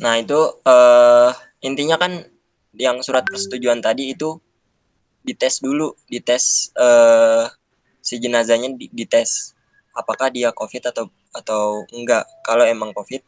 [0.00, 2.24] Nah, itu uh, intinya kan
[2.76, 4.40] yang surat persetujuan tadi itu
[5.20, 7.44] dites dulu, dites uh,
[8.00, 9.54] si jenazahnya dites
[9.94, 12.26] apakah dia COVID atau atau enggak.
[12.42, 13.22] Kalau emang COVID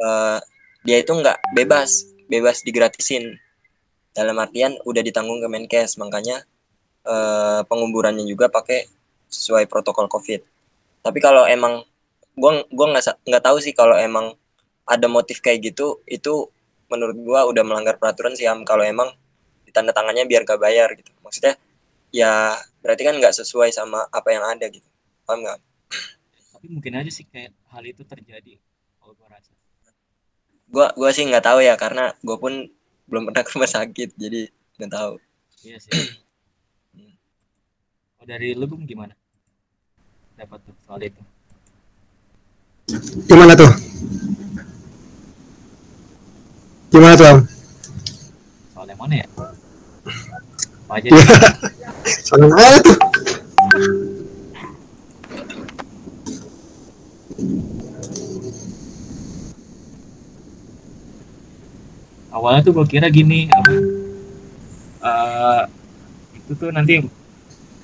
[0.00, 0.38] eh,
[0.84, 3.36] dia itu nggak bebas bebas digratisin.
[4.10, 6.42] Dalam artian udah ditanggung ke Menkes makanya
[7.06, 8.86] eh, penguburannya juga pakai
[9.30, 10.40] sesuai protokol COVID.
[11.00, 11.86] Tapi kalau emang
[12.36, 14.34] gua gua nggak nggak tahu sih kalau emang
[14.84, 16.50] ada motif kayak gitu itu
[16.90, 19.14] menurut gua udah melanggar peraturan sih kalau emang
[19.70, 21.14] ditanda tangannya biar gak bayar gitu.
[21.22, 21.54] Maksudnya
[22.10, 24.86] ya berarti kan nggak sesuai sama apa yang ada gitu.
[25.28, 25.58] Paham nggak?
[26.56, 28.60] Tapi mungkin aja sih kayak hal itu terjadi
[29.00, 29.52] kalau gua rasa.
[30.68, 32.68] Gua gua sih nggak tahu ya karena gua pun
[33.08, 34.48] belum pernah ke rumah sakit jadi
[34.80, 35.14] nggak tahu.
[35.64, 35.92] Iya sih.
[38.20, 39.16] Oh dari lu gimana?
[40.36, 41.20] Dapat tuh soal itu.
[43.28, 43.72] Gimana tuh?
[46.90, 47.36] Gimana tuh?
[48.74, 49.28] Soal yang mana ya
[50.92, 51.08] aja.
[52.26, 52.96] Soalnya mana tuh?
[62.40, 63.72] awalnya tuh gue kira gini apa
[65.04, 65.62] eh,
[66.40, 67.04] itu tuh nanti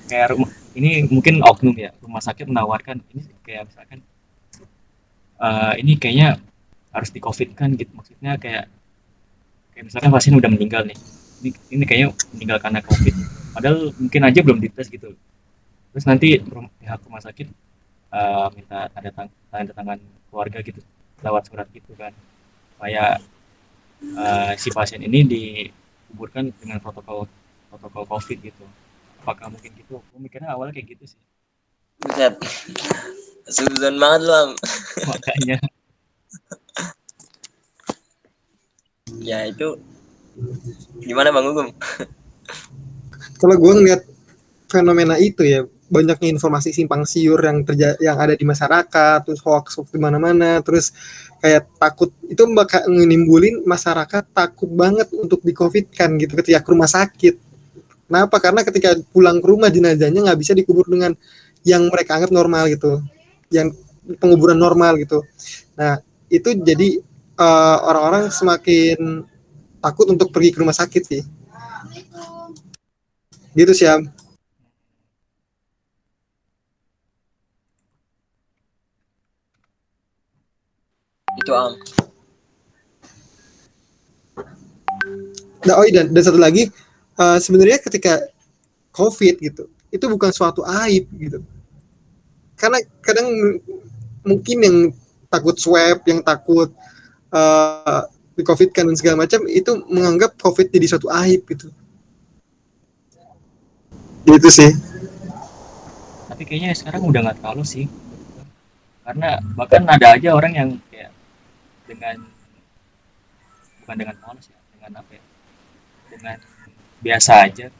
[0.09, 3.99] kayak rumah ini mungkin oknum ya rumah sakit menawarkan ini kayak misalkan
[5.37, 6.41] eh, ini kayaknya
[6.89, 8.65] harus di covid kan gitu maksudnya kayak
[9.77, 10.97] kayak misalkan pasien udah meninggal nih
[11.41, 13.13] ini, ini kayaknya meninggal karena covid
[13.53, 15.13] padahal mungkin aja belum dites gitu
[15.91, 16.37] terus nanti
[16.81, 17.47] pihak rumah sakit
[18.13, 20.81] eh, minta tanda, tang tanda tangan keluarga gitu
[21.25, 22.13] lewat surat gitu kan
[22.77, 23.17] supaya
[24.01, 27.25] eh, si pasien ini dikuburkan dengan protokol
[27.67, 28.65] protokol COVID gitu.
[29.23, 29.99] Apakah mungkin gitu?
[29.99, 31.19] Gue mikirnya awalnya kayak gitu sih.
[31.97, 32.37] buset
[33.49, 34.49] Suzon banget lu Am.
[35.09, 35.57] Makanya
[39.23, 39.81] ya itu
[41.01, 41.69] gimana bang Gugum
[43.37, 44.01] Kalau gue ngeliat
[44.65, 49.79] fenomena itu ya banyaknya informasi simpang siur yang terjadi yang ada di masyarakat terus hoax
[49.79, 50.91] hoax di mana-mana terus
[51.39, 56.69] kayak takut itu bakal menimbulin masyarakat takut banget untuk di covid kan gitu ketika ke
[56.73, 57.35] rumah sakit.
[58.07, 58.35] Kenapa?
[58.39, 61.15] Karena ketika pulang ke rumah jenazahnya nggak bisa dikubur dengan
[61.63, 63.03] yang mereka anggap normal gitu
[63.51, 63.71] yang
[64.19, 65.23] penguburan normal gitu.
[65.79, 66.99] Nah itu jadi
[67.37, 69.23] eh, orang-orang semakin
[69.81, 71.21] takut untuk pergi ke rumah sakit sih.
[73.57, 74.05] Gitu sih Am.
[81.37, 81.73] itu Am.
[85.63, 86.67] Nah, oh iya, dan, dan satu lagi
[87.17, 88.19] eh, sebenarnya ketika
[88.91, 91.39] COVID gitu itu bukan suatu aib gitu.
[92.57, 93.29] Karena kadang
[94.25, 94.77] mungkin yang
[95.31, 96.71] takut swab yang takut
[97.31, 98.01] eh,
[98.43, 101.69] COVID kan dan segala macam itu menganggap COVID jadi suatu aib gitu
[104.27, 104.71] itu sih
[106.37, 107.85] tapi kayaknya sekarang udah nggak terlalu sih.
[109.01, 111.09] Karena bahkan ada aja orang yang kayak
[111.89, 112.21] dengan
[113.81, 115.23] bukan dengan polos ya, dengan apa ya?
[116.13, 116.37] Dengan
[117.01, 117.73] biasa aja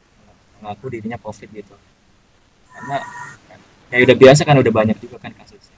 [0.58, 1.78] mengaku dirinya COVID gitu.
[2.74, 2.98] Karena
[3.94, 5.78] kayak udah biasa kan udah banyak juga kan kasusnya.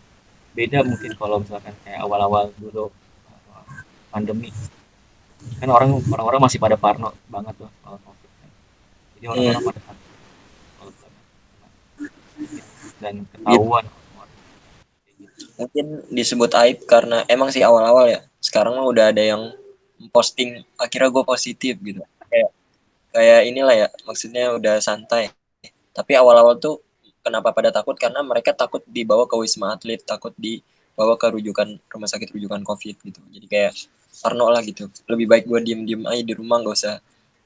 [0.56, 2.96] Beda mungkin kalau misalkan kayak awal-awal dulu
[4.10, 4.50] pandemi.
[5.60, 8.50] Kan orang orang-orang masih pada parno banget tuh soal covid kan.
[9.16, 9.28] jadi
[9.64, 9.98] pada takut
[10.76, 11.68] kalau misalkan kena.
[13.00, 13.86] dan ketahuan.
[15.60, 18.20] Mungkin disebut aib karena emang sih awal-awal ya.
[18.40, 19.52] Sekarang mah udah ada yang
[20.12, 22.04] posting akhirnya gue positif gitu.
[22.28, 22.50] Kayak
[23.12, 25.32] kayak inilah ya maksudnya udah santai.
[25.92, 26.80] Tapi awal-awal tuh
[27.24, 27.96] kenapa pada takut?
[28.00, 32.96] Karena mereka takut dibawa ke wisma atlet takut dibawa ke rujukan rumah sakit rujukan covid
[33.04, 33.20] gitu.
[33.32, 33.74] Jadi kayak
[34.20, 34.90] parno lah gitu.
[35.08, 36.96] Lebih baik gue diem diem aja di rumah nggak usah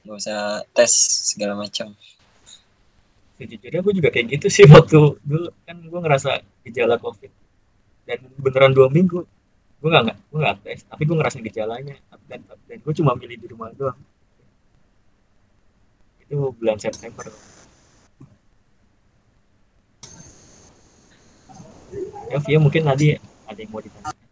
[0.04, 0.38] nggak usah
[0.74, 0.92] tes
[1.30, 1.92] segala macam.
[3.38, 5.48] Sejujurnya gue juga kayak gitu sih waktu dulu.
[5.68, 7.30] Kan gue ngerasa gejala covid.
[8.04, 9.22] Dan beneran dua minggu
[9.84, 10.80] gue nggak gue nggak tes.
[10.88, 11.96] Tapi gue ngerasain gejalanya
[12.26, 13.98] dan dan gue cuma milih di rumah doang.
[16.24, 17.28] Itu bulan September.
[22.32, 23.14] Ya Via mungkin tadi
[23.46, 24.23] ada yang mau ditanya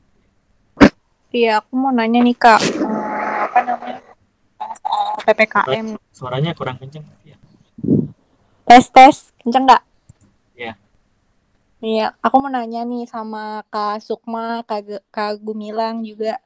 [1.33, 4.05] Iya, aku mau nanya nih kak, apa namanya
[4.85, 5.87] soal ppkm.
[6.13, 7.41] suaranya kurang kenceng ya
[8.69, 9.83] Tes tes, kenceng nggak?
[10.53, 10.73] Iya.
[11.81, 16.37] Iya, aku mau nanya nih sama kak Sukma, kak, kak Gumilang juga,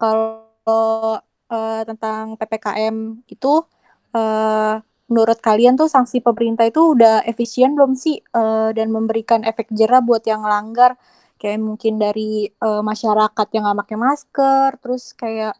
[0.00, 1.20] kalau
[1.52, 3.52] eh, tentang ppkm itu,
[4.16, 4.74] eh,
[5.12, 10.00] menurut kalian tuh sanksi pemerintah itu udah efisien belum sih Eh, dan memberikan efek jerah
[10.00, 10.96] buat yang melanggar?
[11.44, 15.52] kayak mungkin dari uh, masyarakat yang nggak pakai masker terus kayak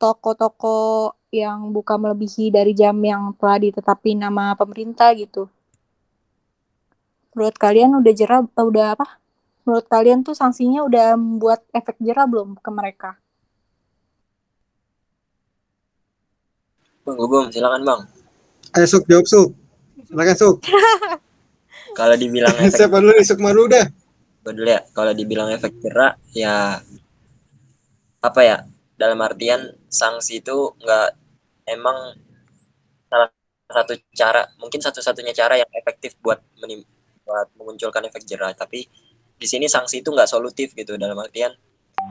[0.00, 5.52] toko-toko yang buka melebihi dari jam yang telah ditetapi nama pemerintah gitu.
[7.36, 9.20] Menurut kalian udah jerah eh, udah apa?
[9.68, 13.20] Menurut kalian tuh sanksinya udah membuat efek jerah belum ke mereka?
[17.04, 18.00] Bang Gugum, silakan Bang.
[18.72, 19.52] Eh, Ayo sok jawab sok
[20.08, 20.56] Silakan sok
[22.00, 22.88] Kalau dibilang efek...
[22.88, 24.05] Siapa dulu sok malu udah dah.
[24.52, 26.80] Dulu ya, kalau dibilang efek jerah ya
[28.22, 28.56] apa ya?
[28.96, 31.08] Dalam artian sanksi itu nggak
[31.68, 32.16] emang
[33.10, 33.28] salah
[33.68, 36.86] satu cara, mungkin satu-satunya cara yang efektif buat menim-
[37.26, 38.54] buat memunculkan efek jerah.
[38.56, 38.86] Tapi
[39.36, 40.96] di sini sanksi itu nggak solutif gitu.
[40.96, 41.52] Dalam artian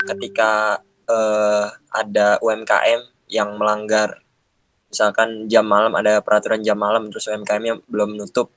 [0.10, 4.26] ketika eh, ada UMKM yang melanggar,
[4.90, 8.50] misalkan jam malam ada peraturan jam malam, terus UMKM-nya belum nutup,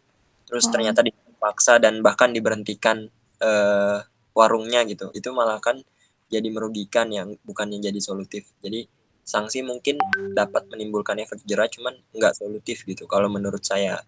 [0.48, 0.72] terus Hmm.
[0.72, 3.12] ternyata dipaksa dan bahkan diberhentikan
[3.42, 3.98] eh,
[4.34, 5.10] warungnya gitu.
[5.14, 5.82] Itu malah kan
[6.28, 8.46] jadi merugikan yang bukannya jadi solutif.
[8.60, 8.86] Jadi
[9.24, 10.00] sanksi mungkin
[10.32, 14.00] dapat menimbulkan efek jerah cuman nggak solutif gitu kalau menurut saya.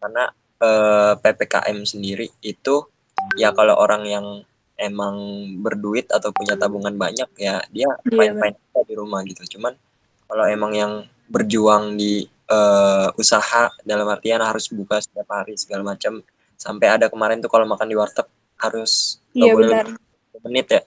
[0.00, 0.28] Karena
[0.60, 2.84] eh, ppkm sendiri itu
[3.36, 4.26] ya kalau orang yang
[4.80, 5.16] emang
[5.60, 9.44] berduit atau punya tabungan banyak ya dia Iya, fine aja di rumah gitu.
[9.56, 9.76] Cuman
[10.24, 10.92] kalau emang yang
[11.28, 16.24] berjuang di eh, usaha dalam artian harus buka setiap hari segala macam
[16.60, 18.28] sampai ada kemarin tuh kalau makan di warteg
[18.60, 19.68] harus Iya boleh
[20.44, 20.80] menit ya.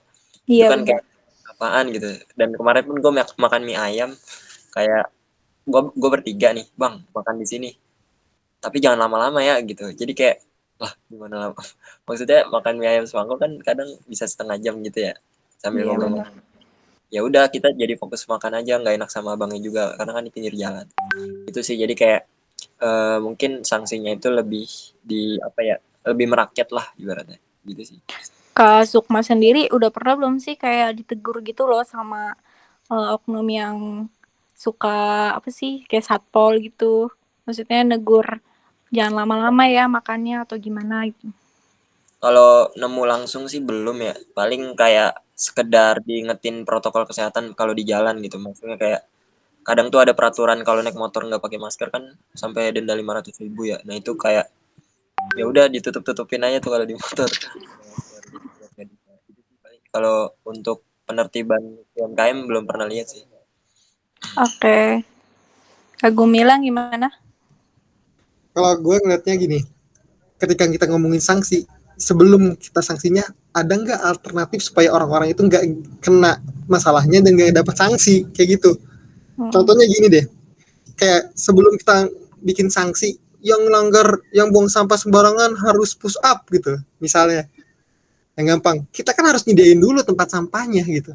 [0.44, 0.88] Iya itu kan benar.
[0.88, 1.02] kayak
[1.50, 2.08] apaan gitu.
[2.38, 4.10] Dan kemarin pun gue makan mie ayam
[4.74, 5.08] kayak
[5.64, 7.70] gue gue bertiga nih bang makan di sini.
[8.60, 9.88] Tapi jangan lama-lama ya gitu.
[9.90, 10.36] Jadi kayak
[10.80, 11.54] lah gimana lama?
[12.06, 15.14] Maksudnya makan mie ayam semangkuk kan kadang bisa setengah jam gitu ya
[15.58, 16.28] sambil Iya ngobrol.
[17.14, 20.32] ya udah kita jadi fokus makan aja nggak enak sama abangnya juga karena kan di
[20.34, 20.86] pinggir jalan.
[21.46, 22.22] Itu sih jadi kayak
[22.82, 24.66] eh, mungkin sanksinya itu lebih
[25.00, 27.98] di apa ya lebih merakyat lah ibaratnya gitu sih
[28.54, 32.38] Kak Sukma sendiri udah pernah belum sih kayak ditegur gitu loh sama
[32.86, 34.06] eh, oknum yang
[34.54, 37.10] suka apa sih kayak satpol gitu.
[37.44, 38.40] Maksudnya negur
[38.94, 41.34] jangan lama-lama ya makannya atau gimana gitu.
[42.22, 44.14] Kalau nemu langsung sih belum ya.
[44.32, 48.38] Paling kayak sekedar diingetin protokol kesehatan kalau di jalan gitu.
[48.40, 49.02] Maksudnya kayak
[49.66, 53.68] kadang tuh ada peraturan kalau naik motor nggak pakai masker kan sampai denda 500 ribu
[53.68, 53.82] ya.
[53.84, 54.48] Nah itu kayak
[55.32, 57.30] ya udah ditutup-tutupin aja tuh kalau di motor.
[59.94, 61.62] Kalau untuk penertiban
[61.94, 63.24] UMKM belum pernah lihat sih.
[64.40, 65.04] Oke.
[66.00, 67.08] Kak Gumilang gimana?
[68.54, 69.60] Kalau gue ngeliatnya gini,
[70.38, 71.66] ketika kita ngomongin sanksi,
[71.98, 73.22] sebelum kita sanksinya,
[73.54, 75.62] ada nggak alternatif supaya orang-orang itu nggak
[76.02, 78.74] kena masalahnya dan nggak dapat sanksi kayak gitu.
[79.38, 79.50] Hmm.
[79.50, 80.24] Contohnya gini deh,
[80.98, 82.10] kayak sebelum kita
[82.42, 87.44] bikin sanksi, yang langgar, yang buang sampah sembarangan harus push up gitu, misalnya.
[88.34, 91.12] Yang gampang, kita kan harus nyediain dulu tempat sampahnya gitu.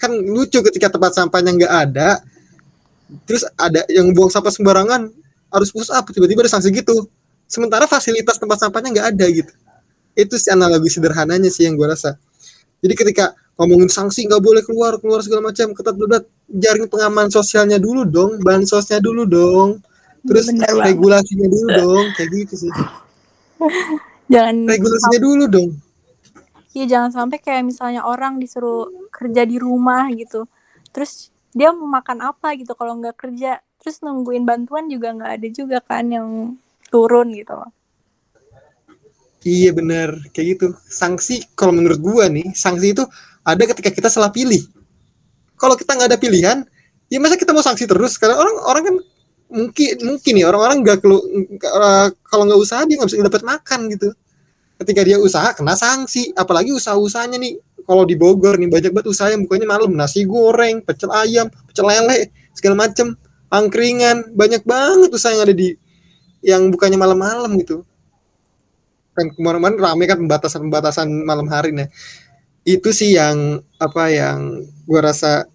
[0.00, 2.24] Kan lucu ketika tempat sampahnya nggak ada,
[3.28, 5.12] terus ada yang buang sampah sembarangan
[5.52, 7.06] harus push up, tiba-tiba ada sanksi gitu.
[7.44, 9.52] Sementara fasilitas tempat sampahnya nggak ada gitu.
[10.16, 12.16] Itu sih analogi sederhananya sih yang gue rasa.
[12.80, 17.76] Jadi ketika ngomongin sanksi nggak boleh keluar keluar segala macam ketat berat jaring pengaman sosialnya
[17.76, 19.84] dulu dong bansosnya dulu dong
[20.28, 20.96] terus Bener banget.
[20.96, 22.72] regulasinya dulu dong kayak gitu sih
[24.32, 25.70] Jangan regulasinya dulu dong
[26.76, 30.46] Iya jangan sampai kayak misalnya orang disuruh kerja di rumah gitu.
[30.94, 31.12] Terus
[31.58, 33.58] dia mau makan apa gitu kalau nggak kerja.
[33.82, 36.28] Terus nungguin bantuan juga nggak ada juga kan yang
[36.92, 37.70] turun gitu loh.
[39.44, 43.04] iya bener kayak gitu sanksi kalau menurut gua nih sanksi itu
[43.40, 44.60] ada ketika kita salah pilih
[45.56, 46.58] kalau kita nggak ada pilihan
[47.08, 48.96] ya masa kita mau sanksi terus karena orang orang kan
[49.50, 50.98] mungkin mungkin ya orang-orang nggak
[52.24, 54.08] kalau nggak usaha dia nggak bisa dapat makan gitu.
[54.80, 56.32] Ketika dia usaha kena sanksi.
[56.32, 57.60] Apalagi usaha-usahanya nih.
[57.84, 59.90] Kalau di Bogor nih banyak banget usaha yang bukannya malam.
[59.92, 63.12] Nasi goreng pecel ayam pecel lele segala macem.
[63.50, 65.74] Angkringan banyak banget usaha yang ada di
[66.40, 67.82] yang bukannya malam-malam gitu.
[69.12, 71.74] Kan kemarin-kemarin rame kan pembatasan-pembatasan malam hari.
[71.74, 71.90] Nah
[72.62, 75.50] itu sih yang apa yang gua rasa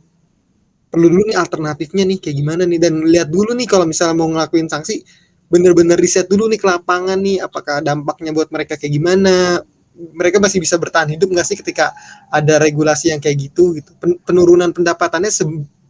[0.95, 2.79] perlu dulu nih alternatifnya nih kayak gimana nih?
[2.79, 5.03] Dan lihat dulu nih kalau misalnya mau ngelakuin sanksi
[5.51, 9.59] bener-bener riset dulu nih ke lapangan nih apakah dampaknya buat mereka kayak gimana?
[9.95, 11.91] Mereka masih bisa bertahan hidup nggak sih ketika
[12.31, 13.91] ada regulasi yang kayak gitu gitu?
[13.99, 15.31] Pen- penurunan pendapatannya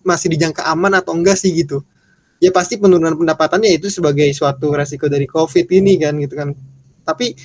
[0.02, 1.86] masih dijangka aman atau enggak sih gitu?
[2.42, 6.50] Ya pasti penurunan pendapatannya itu sebagai suatu resiko dari covid ini kan gitu kan?
[7.06, 7.38] Tapi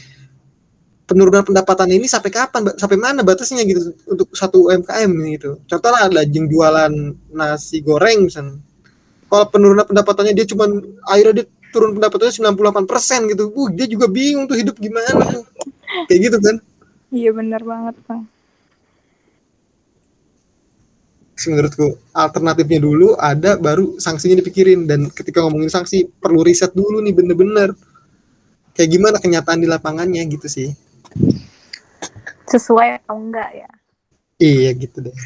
[1.11, 2.70] penurunan pendapatan ini sampai kapan?
[2.78, 5.58] Sampai mana batasnya gitu untuk satu UMKM gitu.
[5.66, 6.92] Contoh lah ada yang jualan
[7.34, 8.62] nasi goreng misalnya.
[9.26, 13.44] Kalau penurunan pendapatannya dia cuman akhirnya dia turun pendapatannya 98% gitu.
[13.50, 15.42] Uh dia juga bingung tuh hidup gimana tuh.
[16.06, 16.56] Kayak gitu kan?
[17.11, 18.22] Iya benar banget bang.
[21.34, 24.86] Sih, menurutku alternatifnya dulu ada baru sanksinya dipikirin.
[24.86, 27.74] Dan ketika ngomongin sanksi perlu riset dulu nih bener-bener.
[28.70, 30.70] Kayak gimana kenyataan di lapangannya gitu sih
[32.50, 33.70] Sesuai atau enggak ya?
[34.40, 35.16] iya gitu deh.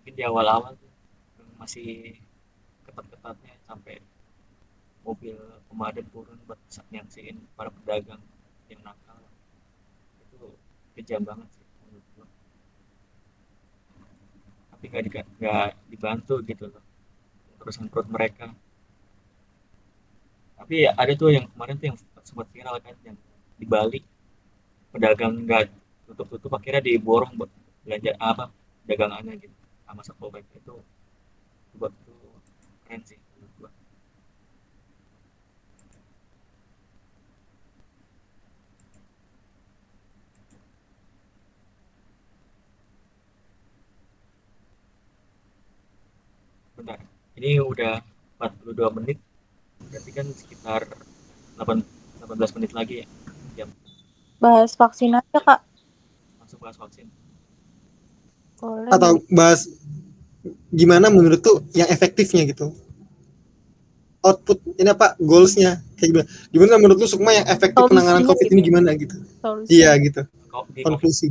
[0.00, 0.88] Mungkin di awal-awal tuh
[1.60, 2.16] masih
[2.80, 4.00] seketat-ketatnya sampai
[5.04, 5.36] mobil
[5.68, 6.56] pemadam turun buat
[6.88, 8.20] nyaksiin para pedagang
[8.72, 9.20] yang nakal.
[10.24, 10.56] Itu
[10.96, 12.26] kejam banget sih menurut gua.
[14.72, 16.88] Tapi gak, di, gak dibantu gitu loh
[17.68, 18.48] urusan perut mereka.
[20.56, 23.16] Tapi ya ada tuh yang kemarin tuh yang sempat viral kan yang
[23.58, 24.00] di Bali.
[24.94, 25.68] Pedagang nggak
[26.08, 27.50] tutup-tutup akhirnya diborong buat
[27.84, 28.48] belanja apa
[28.88, 29.56] dagangannya gitu.
[29.84, 30.76] Sama satpol pp itu
[31.76, 32.14] buat itu
[32.86, 33.18] keren sih
[46.78, 47.02] bentar
[47.34, 47.98] ini udah
[48.38, 49.18] 42 menit.
[49.82, 50.82] Berarti kan sekitar
[51.58, 51.82] 8,
[52.22, 53.06] 18 menit lagi ya
[54.38, 55.60] Bahas vaksin aja, Kak.
[56.38, 57.06] langsung bahas vaksin.
[58.58, 58.90] Boleh.
[58.90, 59.70] atau bahas
[60.74, 62.74] gimana menurut tuh yang efektifnya gitu?
[64.18, 65.78] Output ini apa goalsnya?
[65.94, 66.26] Kayak gimana?
[66.50, 68.68] Gimana menurut lu Sukma yang efektif Solusinya penanganan covid ini gitu.
[68.74, 69.16] gimana gitu?
[69.38, 69.68] Solusi.
[69.70, 70.22] iya gitu.
[70.82, 71.30] Konklusi.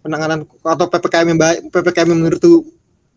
[0.00, 2.64] Penanganan atau ppkm yang baik ppkm yang menurut tuh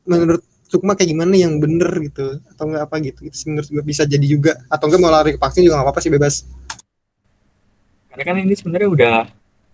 [0.03, 2.43] menurut Sukma kayak gimana yang bener gitu?
[2.51, 3.20] Atau enggak apa gitu?
[3.24, 4.60] Itu sih menurut gue bisa jadi juga.
[4.68, 6.43] Atau enggak mau lari ke vaksin juga nggak apa-apa sih bebas
[8.16, 9.16] karena kan ini sebenarnya udah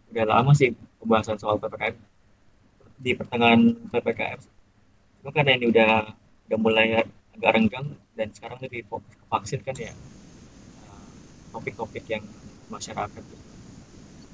[0.09, 1.93] udah lama sih pembahasan soal ppkm
[2.97, 4.39] di pertengahan ppkm
[5.21, 6.09] cuma karena ini udah
[6.49, 7.05] udah mulai
[7.37, 7.87] agak renggang
[8.17, 9.93] dan sekarang lebih fokus ke vaksin kan ya.
[11.51, 12.23] Topik-topik yang
[12.67, 13.23] masyarakat.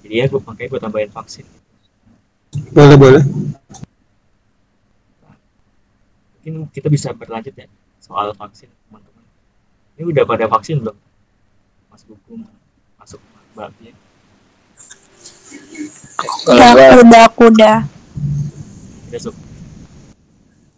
[0.06, 1.46] Jadi ya gue makanya gue tambahin vaksin.
[2.74, 3.24] Boleh boleh.
[6.42, 7.70] Mungkin kita bisa berlanjut ya
[8.02, 9.26] soal vaksin teman-teman.
[9.98, 10.98] Ini udah pada vaksin belum?
[11.94, 12.44] Mas Gugu
[13.58, 13.92] masuk mbaknya
[16.46, 17.78] Kalau gua udah, aku udah.
[19.10, 19.36] udah Suk.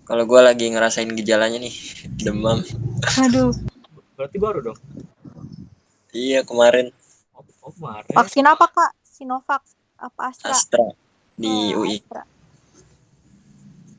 [0.03, 1.75] kalau gua lagi ngerasain gejalanya nih
[2.23, 2.63] demam.
[3.19, 3.51] Aduh,
[4.15, 4.79] berarti baru dong
[6.09, 6.89] Iya kemarin
[7.31, 8.91] oh, oh kemarin vaksin apa, Kak?
[8.99, 9.61] Sinovac
[9.95, 10.49] apa Astra?
[10.49, 10.85] Astra
[11.35, 11.99] di Oh, UI.
[11.99, 12.23] Astra.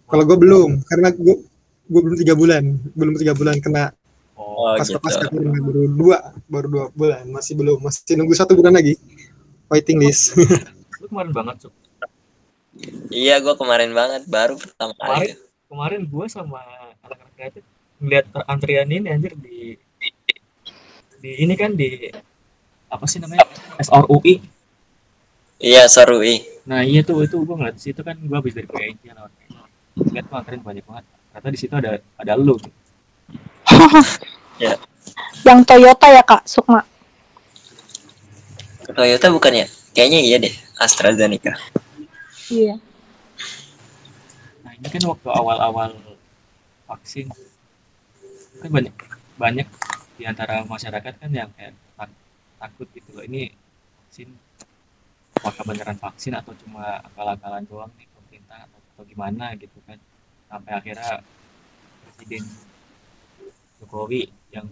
[0.06, 1.34] kalau gue belum karena gue
[1.86, 3.94] gue belum tiga bulan belum tiga bulan kena
[4.41, 4.97] oh pas gitu.
[4.97, 6.16] pas baru dua
[6.49, 8.97] baru dua bulan masih belum masih nunggu satu bulan lagi
[9.68, 10.32] waiting list
[11.01, 11.72] lu kemarin banget Suk.
[13.11, 15.68] Iya gua kemarin banget baru pertama kemarin kali.
[15.68, 16.61] kemarin gue sama
[17.05, 17.62] anak-anak kreatif
[18.01, 20.09] ngeliat antrian ini anjir di, di
[21.20, 22.09] di ini kan di
[22.88, 23.45] apa sih namanya
[23.78, 24.41] SRUI
[25.61, 26.41] Iya seru ih.
[26.64, 30.09] nah iya tuh itu gue ngeliat di situ kan gue habis dari PNJ lewat PNJ
[30.16, 32.72] lihat tuh antrian banyak banget ternyata di situ ada ada lu gitu.
[35.46, 36.42] Yang Toyota ya, Kak?
[36.46, 36.84] Sukma.
[38.90, 39.66] Toyota bukan ya?
[39.94, 41.54] Kayaknya iya deh AstraZeneca.
[42.50, 42.74] Iya.
[44.66, 45.94] nah ini kan waktu awal-awal
[46.90, 47.30] vaksin
[48.58, 48.94] kan banyak
[49.38, 49.68] banyak
[50.18, 52.18] di antara masyarakat kan yang kayak tak-
[52.58, 53.54] takut gitu loh ini
[54.02, 54.34] vaksin
[55.38, 59.96] apakah beneran vaksin atau cuma akal-akalan doang nih pemerintah atau, atau gimana gitu kan
[60.50, 61.22] sampai akhirnya
[62.02, 62.42] presiden
[63.80, 64.22] Jokowi
[64.54, 64.66] yang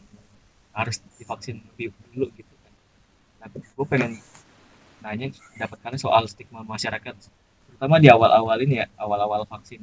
[0.78, 2.72] harus divaksin lebih dulu gitu kan.
[3.42, 4.12] Nah gue pengen
[5.04, 5.26] nanya
[5.61, 7.14] dapat kalian soal stigma masyarakat
[7.68, 9.80] terutama di awal-awal ini ya awal-awal vaksin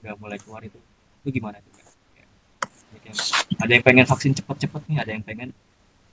[0.00, 0.80] udah mulai keluar itu
[1.24, 1.72] itu gimana tuh
[2.90, 3.20] banyak yang-
[3.64, 5.50] ada yang pengen vaksin cepet-cepet nih ada yang pengen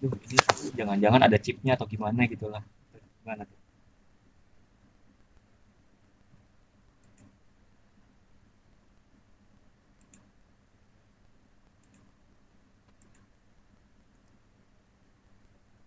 [0.03, 0.38] ini
[0.77, 2.61] jangan-jangan ada chipnya atau gimana gitu lah.
[3.23, 3.59] Gimana tuh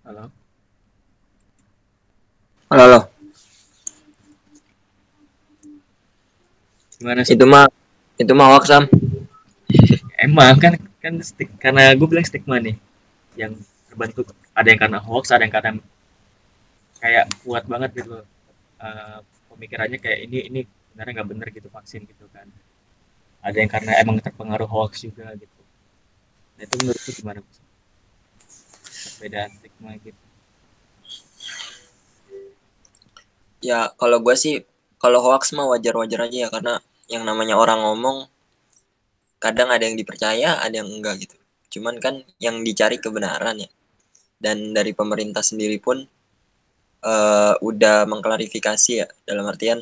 [0.05, 0.31] halo
[2.71, 3.01] Halo, halo.
[7.01, 7.35] gimana sih?
[7.35, 7.67] Itu mah
[8.23, 8.85] itu mah hoax Sam.
[10.25, 12.77] emang kan kan stik, karena gue bilang stigma nih
[13.41, 13.53] yang
[13.91, 15.71] terbentuk ada yang karena hoax ada yang karena
[17.03, 18.23] kayak kuat banget gitu.
[18.87, 19.19] Eh,
[19.51, 22.47] pemikirannya kayak ini ini sebenarnya nggak bener gitu vaksin gitu kan.
[23.43, 25.61] Ada yang karena emang terpengaruh hoax juga gitu.
[26.55, 27.41] Nah itu menurut gimana
[29.03, 30.30] perbedaan stigma gitu
[33.69, 34.55] Ya kalau gua sih
[35.03, 36.75] kalau hoax mah wajar-wajar aja ya karena
[37.13, 38.17] yang namanya orang ngomong
[39.45, 41.37] kadang ada yang dipercaya, ada yang enggak gitu.
[41.79, 43.71] Cuman kan yang dicari kebenaran ya.
[44.45, 45.99] Dan dari pemerintah sendiri pun
[47.13, 49.79] eh, udah mengklarifikasi ya dalam artian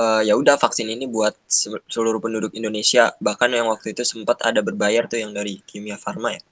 [0.00, 4.36] eh, ya udah vaksin ini buat se- seluruh penduduk Indonesia bahkan yang waktu itu sempat
[4.48, 6.42] ada berbayar tuh yang dari Kimia Farma ya.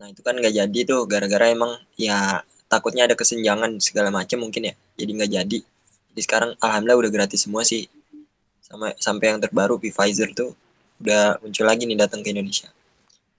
[0.00, 1.72] Nah itu kan nggak jadi tuh gara-gara emang
[2.06, 2.18] ya
[2.66, 4.74] takutnya ada kesenjangan segala macam mungkin ya.
[4.98, 5.58] Jadi nggak jadi.
[6.12, 7.86] Jadi sekarang alhamdulillah udah gratis semua sih.
[8.62, 10.54] Sama sampai yang terbaru Pfizer tuh
[10.98, 12.72] udah muncul lagi nih datang ke Indonesia.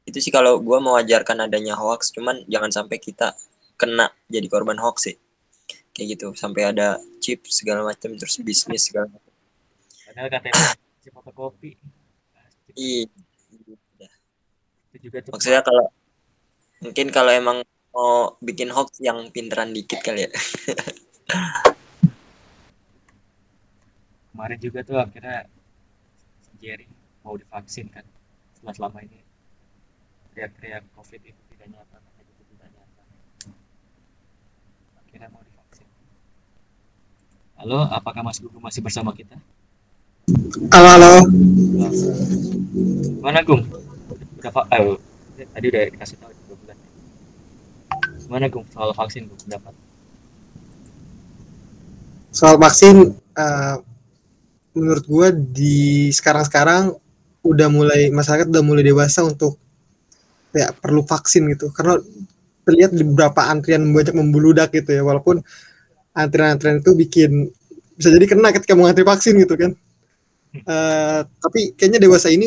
[0.07, 3.35] Itu sih kalau gua mewajarkan adanya hoax cuman jangan sampai kita
[3.75, 5.17] kena jadi korban hoax sih.
[5.91, 9.27] Kayak gitu sampai ada chip segala macam terus bisnis segala macam
[10.17, 11.71] padahal katanya si fotokopi.
[12.73, 13.05] Ih,
[14.89, 15.93] itu juga tuh maksudnya kalau
[16.81, 17.61] mungkin kalau emang
[17.97, 20.31] mau bikin hoax yang pinteran dikit kali ya.
[24.29, 25.49] Kemarin juga tuh akhirnya
[26.61, 26.85] Jerry
[27.25, 28.05] mau divaksin kan
[28.53, 29.17] setelah selama ini
[30.29, 33.01] teriak-teriak covid itu tidak nyata itu tidak nyata.
[35.01, 35.89] Akhirnya mau divaksin.
[37.57, 39.41] Halo apakah Mas Gugu masih bersama kita?
[40.69, 41.13] Halo, halo.
[43.25, 43.65] mana Gung?
[44.37, 46.36] Udah eh, tadi udah dikasih tahu
[48.27, 49.73] dua bulan mana Gung soal vaksin Gung pendapat
[52.37, 53.75] Soal vaksin, eh,
[54.77, 56.93] menurut gua di sekarang-sekarang
[57.41, 59.57] udah mulai masyarakat udah mulai dewasa untuk
[60.53, 61.73] ya perlu vaksin gitu.
[61.73, 61.97] Karena
[62.61, 65.01] terlihat di beberapa antrian banyak membludak gitu ya.
[65.01, 65.41] Walaupun
[66.13, 67.49] antrian-antrian itu bikin
[67.97, 69.71] bisa jadi kena ketika mau antri vaksin gitu kan.
[70.53, 72.45] Eh, tapi kayaknya dewasa ini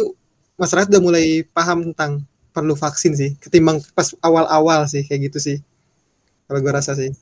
[0.54, 2.22] masyarakat udah mulai paham tentang
[2.54, 5.58] perlu vaksin sih, ketimbang pas awal-awal sih kayak gitu sih.
[6.50, 7.14] Kalau gua rasa sih.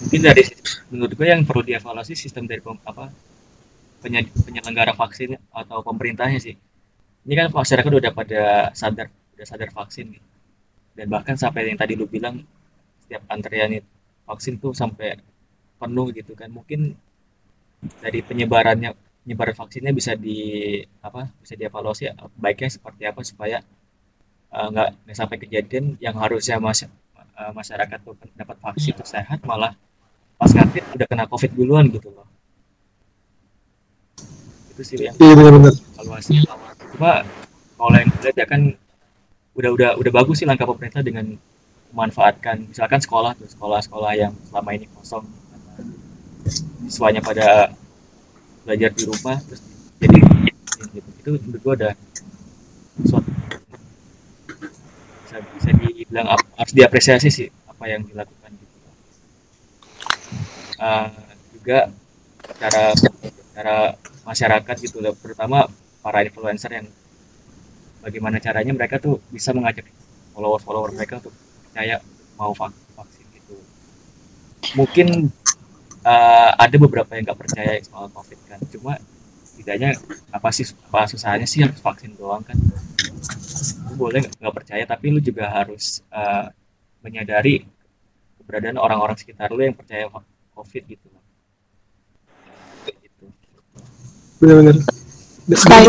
[0.00, 0.42] mungkin dari
[0.92, 3.08] menurut gue yang perlu dievaluasi sistem dari pem- apa
[4.02, 6.54] penye- penyelenggara vaksin atau pemerintahnya sih
[7.26, 8.42] ini kan masyarakat udah pada
[8.76, 10.28] sadar udah sadar vaksin gitu.
[10.98, 12.42] dan bahkan sampai yang tadi lu bilang
[13.04, 13.82] setiap antrian
[14.28, 15.18] vaksin tuh sampai
[15.80, 16.96] penuh gitu kan mungkin
[18.02, 18.90] dari penyebarannya
[19.24, 20.38] penyebaran vaksinnya bisa di
[21.02, 22.02] apa bisa dievaluasi
[22.38, 23.56] baiknya seperti apa supaya
[24.56, 26.80] eh, nggak nggak sampai kejadian yang harusnya mas,
[27.36, 29.72] eh, masyarakat tuh dapat vaksin tuh sehat malah
[30.36, 32.28] pas ngantri udah kena covid duluan gitu loh
[34.76, 35.72] itu sih yang Iya benar-benar.
[35.72, 36.44] evaluasi
[36.96, 37.24] cuma
[37.76, 38.62] kalau yang lihat ya kan
[39.56, 41.32] udah udah udah bagus sih langkah pemerintah dengan
[41.96, 45.24] memanfaatkan misalkan sekolah tuh sekolah-sekolah yang selama ini kosong
[46.84, 47.72] siswanya pada
[48.68, 49.64] belajar di rumah terus
[49.96, 50.18] jadi
[50.92, 51.08] gitu.
[51.24, 51.90] itu menurut gua ada
[53.08, 53.30] suatu
[55.24, 55.70] bisa bisa
[56.06, 58.76] dibilang ap- harus diapresiasi sih apa yang dilakukan gitu.
[60.76, 61.08] Eh,
[61.56, 61.78] juga
[62.60, 62.84] cara
[63.56, 63.76] cara
[64.28, 65.58] masyarakat gitu loh terutama
[66.04, 66.86] para influencer yang
[68.04, 69.84] bagaimana caranya mereka tuh bisa mengajak
[70.34, 71.34] follower-follower mereka untuk
[71.66, 71.96] percaya
[72.38, 73.56] mau vak- vaksin gitu.
[74.76, 75.30] Mungkin
[76.06, 78.94] eh, ada beberapa yang nggak percaya soal covid kan cuma
[79.56, 79.96] setidaknya
[80.28, 82.60] apa sih apa susahnya sih harus vaksin doang kan
[83.88, 86.52] lu boleh nggak percaya tapi lu juga harus eh,
[87.00, 87.64] menyadari
[88.36, 90.12] keberadaan orang-orang sekitar lu yang percaya
[90.52, 91.08] covid gitu
[92.84, 93.24] gitu
[94.36, 94.76] Benar-benar.
[95.48, 95.88] Ya, kenapa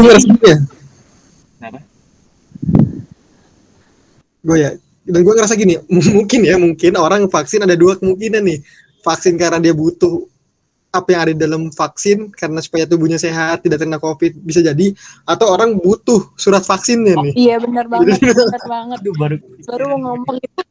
[4.47, 4.71] gue ya.
[5.07, 5.75] Dan gue ngerasa gini,
[6.17, 8.59] mungkin ya, mungkin orang vaksin ada dua kemungkinan nih.
[9.03, 10.27] Vaksin karena dia butuh
[10.97, 14.91] apa yang ada di dalam vaksin karena supaya tubuhnya sehat, tidak terkena COVID bisa jadi.
[15.23, 17.33] Atau orang butuh surat vaksinnya nih.
[17.37, 18.97] Iya benar banget, benar banget.
[19.05, 19.35] aduh baru
[19.69, 20.61] Baru mau ngomong itu.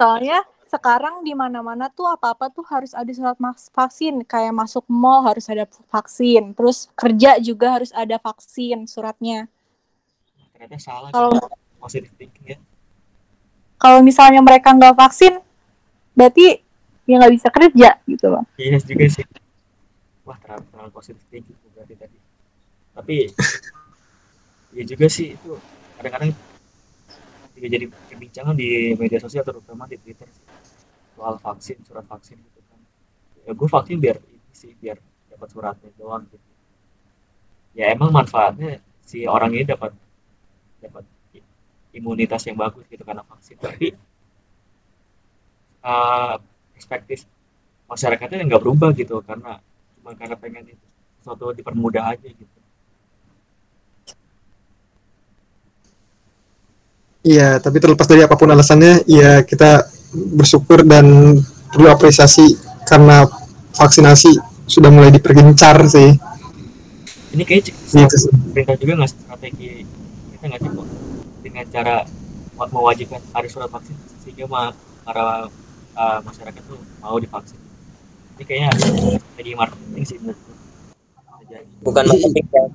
[0.00, 0.40] Soalnya
[0.72, 3.36] sekarang di mana-mana tuh apa-apa tuh harus ada surat
[3.76, 4.24] vaksin.
[4.24, 6.56] Kayak masuk mall harus ada vaksin.
[6.56, 9.52] Terus kerja juga harus ada vaksin suratnya.
[10.56, 11.36] ternyata salah Kalau
[12.46, 12.56] ya
[13.82, 15.42] kalau misalnya mereka nggak vaksin,
[16.14, 16.62] berarti
[17.06, 18.44] ya nggak bisa kerja gitu loh.
[18.58, 19.26] iya juga sih.
[20.22, 22.18] Wah terlalu, terlalu thinking tuh berarti tadi.
[22.94, 23.16] Tapi
[24.76, 25.50] ya juga sih itu
[25.98, 26.30] kadang-kadang
[27.58, 30.46] juga jadi perbincangan di media sosial terutama di Twitter sih.
[31.18, 32.80] Soal vaksin surat vaksin gitu kan.
[33.46, 34.98] Ya gue vaksin biar ini sih biar
[35.34, 36.48] dapat suratnya doang gitu.
[37.74, 39.90] Ya emang manfaatnya si orang ini dapat
[40.78, 41.04] dapat
[41.92, 43.58] imunitas yang bagus gitu karena vaksin.
[43.58, 43.90] Tapi
[45.82, 46.34] eh,
[46.82, 47.18] perspektif
[47.86, 49.62] masyarakatnya nggak berubah gitu karena
[49.94, 50.86] cuma karena pengen itu
[51.22, 52.56] sesuatu dipermudah aja gitu
[57.22, 59.86] Iya, tapi terlepas dari apa pun alasannya, ya kita
[60.34, 61.38] bersyukur dan
[61.70, 63.22] perlu apresiasi karena
[63.78, 64.34] vaksinasi
[64.66, 66.18] sudah mulai dipergencar sih.
[67.32, 68.32] ini kayak Gitu sih.
[68.32, 69.70] pemerintah juga nggak strategi
[70.34, 70.70] kita nggak sih
[71.40, 71.94] dengan cara
[72.58, 74.44] me- mewajibkan ada surat vaksin sehingga
[75.06, 75.48] para
[75.96, 77.58] uh, masyarakat tuh mau divaksin
[78.38, 81.66] ini kayaknya strategi marketing sih jadi.
[81.84, 82.68] bukan marketing kan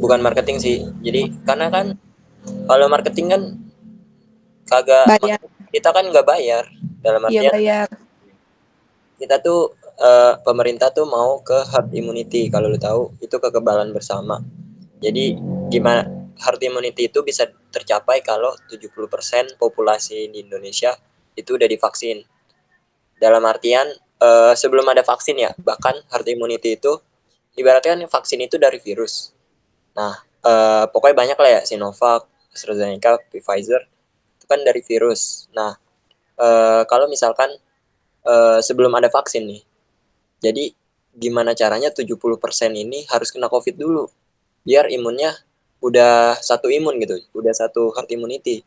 [0.00, 1.86] bukan marketing sih jadi karena kan
[2.68, 3.42] kalau marketing kan
[4.64, 5.40] kagak Bayar.
[5.72, 6.64] kita kan nggak bayar
[7.04, 7.88] dalam Iya artian bayar.
[9.20, 14.40] kita tuh eh, pemerintah tuh mau ke herd immunity kalau lu tahu itu kekebalan bersama
[15.04, 15.36] Jadi
[15.68, 16.08] gimana
[16.40, 20.96] herd immunity itu bisa tercapai kalau 70% populasi di Indonesia
[21.36, 22.24] itu udah divaksin.
[23.18, 23.86] Dalam artian
[24.20, 26.98] uh, sebelum ada vaksin ya, bahkan herd immunity itu
[27.58, 29.34] ibaratnya kan vaksin itu dari virus.
[29.94, 33.82] Nah, uh, pokoknya banyak lah ya Sinovac, AstraZeneca, Pfizer
[34.38, 35.46] itu kan dari virus.
[35.54, 35.74] Nah,
[36.38, 37.50] uh, kalau misalkan
[38.26, 39.62] uh, sebelum ada vaksin nih,
[40.42, 40.74] jadi
[41.14, 42.18] gimana caranya 70%
[42.74, 44.10] ini harus kena COVID dulu,
[44.66, 45.32] biar imunnya
[45.78, 48.66] udah satu imun gitu, udah satu herd immunity.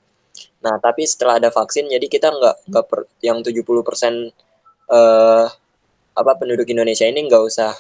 [0.63, 4.33] Nah, tapi setelah ada vaksin, jadi kita nggak nggak per, yang 70%
[4.89, 5.45] uh,
[6.17, 7.71] apa penduduk Indonesia ini nggak usah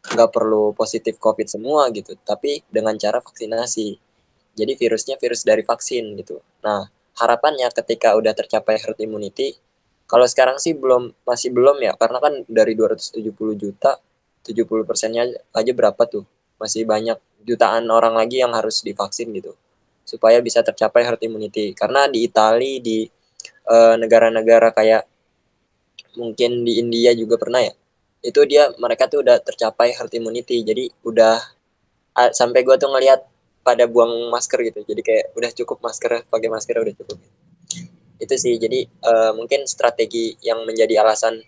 [0.00, 3.96] nggak perlu positif COVID semua gitu, tapi dengan cara vaksinasi.
[4.56, 6.40] Jadi virusnya virus dari vaksin gitu.
[6.66, 6.88] Nah,
[7.20, 9.56] harapannya ketika udah tercapai herd immunity,
[10.10, 13.22] kalau sekarang sih belum masih belum ya, karena kan dari 270
[13.54, 14.00] juta,
[14.42, 16.26] 70 persennya aja berapa tuh?
[16.58, 19.54] Masih banyak jutaan orang lagi yang harus divaksin gitu,
[20.10, 21.70] supaya bisa tercapai herd immunity.
[21.78, 23.06] Karena di Italia, di
[23.70, 25.02] eh, negara-negara uh, kayak
[26.18, 27.70] mungkin di India juga pernah ya,
[28.26, 30.66] itu dia mereka tuh udah tercapai herd immunity.
[30.66, 31.38] Jadi udah
[32.18, 33.22] uh, sampai gue tuh ngelihat
[33.62, 34.82] pada buang masker gitu.
[34.82, 37.18] Jadi kayak udah cukup masker pakai masker udah cukup.
[38.18, 38.58] Itu sih.
[38.58, 41.38] Jadi uh, mungkin strategi yang menjadi alasan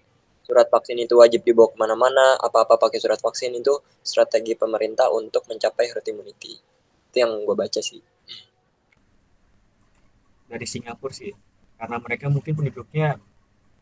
[0.42, 5.46] surat vaksin itu wajib dibawa ke mana-mana apa-apa pakai surat vaksin itu strategi pemerintah untuk
[5.50, 6.58] mencapai herd immunity.
[7.10, 8.11] Itu yang gue baca sih
[10.52, 11.32] dari Singapura sih.
[11.80, 13.16] Karena mereka mungkin penduduknya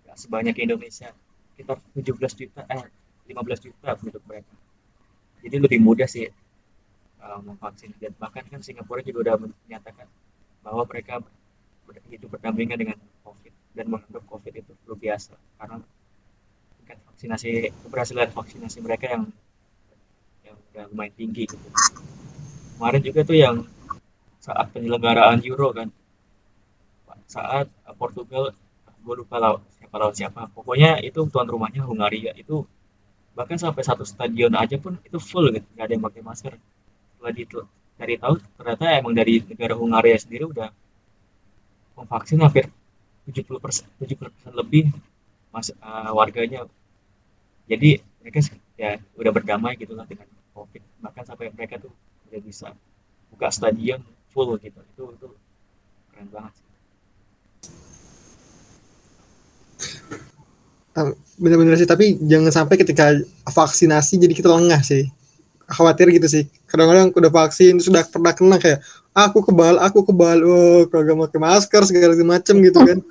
[0.07, 1.11] gak sebanyak Indonesia.
[1.59, 2.87] Sekitar 17 juta eh
[3.27, 4.55] 15 juta penduduk mereka.
[5.43, 6.31] Jadi lebih mudah sih
[7.21, 7.91] uh, memvaksin.
[7.99, 10.07] Dan bahkan kan Singapura juga udah menyatakan
[10.62, 11.18] bahwa mereka
[12.07, 15.35] itu berdampingan dengan COVID dan menganggap COVID itu luar biasa.
[15.59, 15.77] Karena
[16.79, 17.51] tingkat vaksinasi
[17.85, 19.25] keberhasilan vaksinasi mereka yang
[20.47, 21.66] yang udah lumayan tinggi gitu.
[22.79, 23.57] Kemarin juga tuh yang
[24.41, 25.93] saat penyelenggaraan Euro kan
[27.31, 28.51] saat Portugal
[29.01, 30.43] gue lupa lah siapa lawan siapa.
[30.51, 32.35] Pokoknya itu tuan rumahnya Hungaria.
[32.35, 32.66] Itu
[33.39, 36.55] bahkan sampai satu stadion aja pun itu full gitu nggak ada yang pakai masker.
[37.14, 37.59] Setelah itu
[37.95, 40.68] dari tahu ternyata emang dari negara Hungaria sendiri udah
[41.97, 42.66] memvaksin hampir
[43.28, 44.91] 70 persen 70 persen lebih
[45.55, 46.66] mas uh, warganya.
[47.70, 48.43] Jadi mereka
[48.74, 50.83] ya udah berdamai gitu lah dengan covid.
[50.99, 51.95] Bahkan sampai mereka tuh
[52.28, 52.74] udah bisa
[53.31, 54.03] buka stadion
[54.35, 54.83] full gitu.
[54.83, 55.28] Itu itu
[56.11, 56.70] keren banget sih
[61.41, 63.17] bener-bener sih tapi jangan sampai ketika
[63.49, 65.09] vaksinasi jadi kita lengah sih.
[65.71, 66.45] Khawatir gitu sih.
[66.67, 68.83] Kadang-kadang udah vaksin sudah pernah kena kayak
[69.15, 72.99] aku kebal aku kebal oh kagak pakai masker segala macem gitu kan.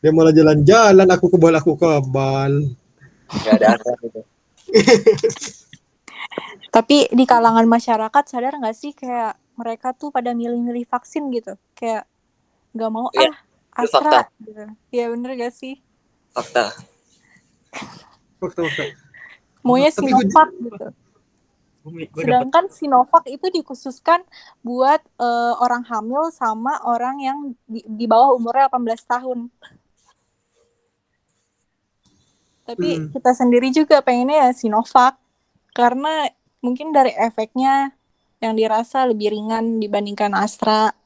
[0.00, 2.72] Dia malah jalan-jalan aku kebal aku kebal.
[3.30, 4.20] Gak ada gitu.
[6.70, 12.08] tapi di kalangan masyarakat sadar nggak sih kayak mereka tuh pada milih-milih vaksin gitu kayak
[12.72, 13.28] nggak mau ya.
[13.28, 13.36] ah
[13.74, 14.64] Astra gitu.
[14.90, 15.78] Ya bener gak sih?
[16.34, 16.74] Fakta.
[18.38, 18.84] Fakta, fakta.
[19.62, 20.88] Maunya Sinovac gitu.
[22.16, 24.24] Sedangkan Sinovac itu dikhususkan
[24.60, 29.38] buat uh, orang hamil sama orang yang di, di bawah umurnya 18 tahun.
[32.68, 33.06] Tapi hmm.
[33.16, 35.18] kita sendiri juga pengennya ya Sinovac
[35.72, 36.28] karena
[36.60, 37.94] mungkin dari efeknya
[38.40, 40.96] yang dirasa lebih ringan dibandingkan Astra.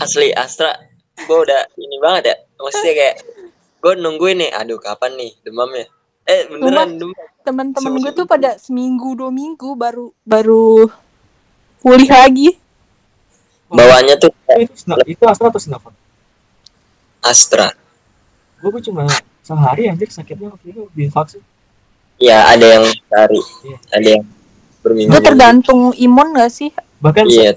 [0.00, 0.72] Asli Astra
[1.20, 2.36] gue udah ini banget ya.
[2.56, 3.16] Maksudnya kayak
[3.80, 5.32] gue nungguin nih aduh kapan nih?
[5.44, 5.86] Demamnya
[6.30, 7.16] eh beneran demam.
[7.40, 10.88] temen-temen gue tuh pada seminggu dua minggu baru baru
[11.84, 12.56] pulih lagi.
[13.70, 15.94] Bawahnya tuh itu, itu Astra atau Sinovac
[17.22, 17.70] Astra.
[18.60, 19.04] Gue cuma
[19.44, 21.42] sehari anjir sakitnya waktu itu di vaksin.
[22.20, 23.78] Iya, ada yang sehari, iya.
[23.96, 24.24] ada yang
[24.80, 25.12] berminggu.
[25.12, 26.70] Itu tergantung imun gak sih?
[27.00, 27.56] Bahkan iya.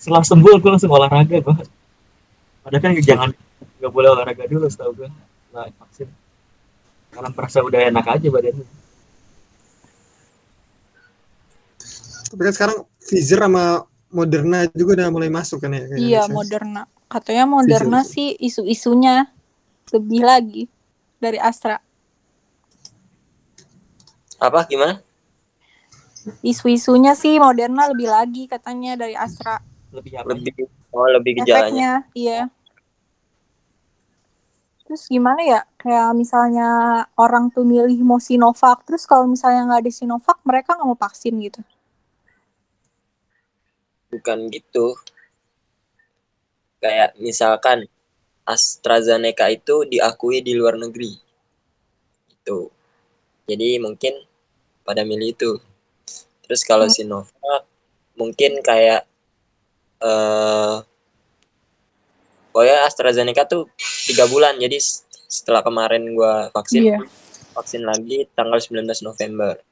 [0.00, 1.68] setelah sembuh gue langsung olahraga banget
[2.70, 3.28] padahal kan jangan
[3.80, 5.08] nggak boleh olahraga dulu setahu gue
[5.50, 6.08] lah vaksin
[7.10, 8.66] karena merasa udah enak aja badannya
[12.30, 13.82] tapi kan sekarang Pfizer sama
[14.14, 18.12] Moderna juga udah mulai masuk kan ya iya Moderna katanya Moderna Pfizer.
[18.14, 19.26] sih isu-isunya
[19.90, 20.62] lebih lagi
[21.18, 21.80] dari Astra
[24.38, 25.02] apa gimana
[26.40, 29.58] isu-isunya sih Moderna lebih lagi katanya dari Astra
[29.90, 31.62] lebih apa lebih Oh, lebih gejalanya.
[31.70, 32.40] Efeknya, iya.
[34.82, 35.60] Terus gimana ya?
[35.78, 36.68] Kayak misalnya
[37.14, 41.34] orang tuh milih mau Sinovac, terus kalau misalnya nggak ada Sinovac, mereka nggak mau vaksin
[41.46, 41.62] gitu.
[44.10, 44.98] Bukan gitu.
[46.82, 47.86] Kayak misalkan
[48.42, 51.14] AstraZeneca itu diakui di luar negeri.
[52.34, 52.66] Itu.
[53.46, 54.26] Jadi mungkin
[54.82, 55.52] pada milih itu.
[56.50, 57.62] Terus kalau Sinovac
[58.18, 59.06] mungkin kayak
[60.02, 60.76] eh
[62.50, 63.70] pokoknya AstraZeneca tuh
[64.10, 64.58] tiga bulan.
[64.58, 64.82] Jadi
[65.30, 66.98] setelah kemarin gua vaksin Iya.
[67.54, 69.62] vaksin lagi tanggal 19 November.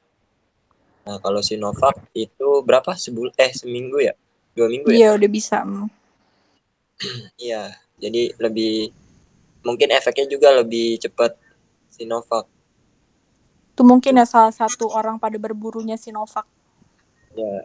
[1.03, 2.95] Nah, kalau Sinovac itu berapa?
[2.95, 4.15] Sebul eh seminggu ya?
[4.55, 4.99] Dua minggu ya?
[5.03, 5.67] Iya udah bisa.
[7.43, 7.75] Iya.
[7.99, 8.95] Jadi lebih
[9.67, 11.35] mungkin efeknya juga lebih cepat
[11.91, 12.47] Sinovac.
[13.75, 16.47] Itu mungkin ya salah satu orang pada berburunya Sinovac.
[17.39, 17.63] Ya.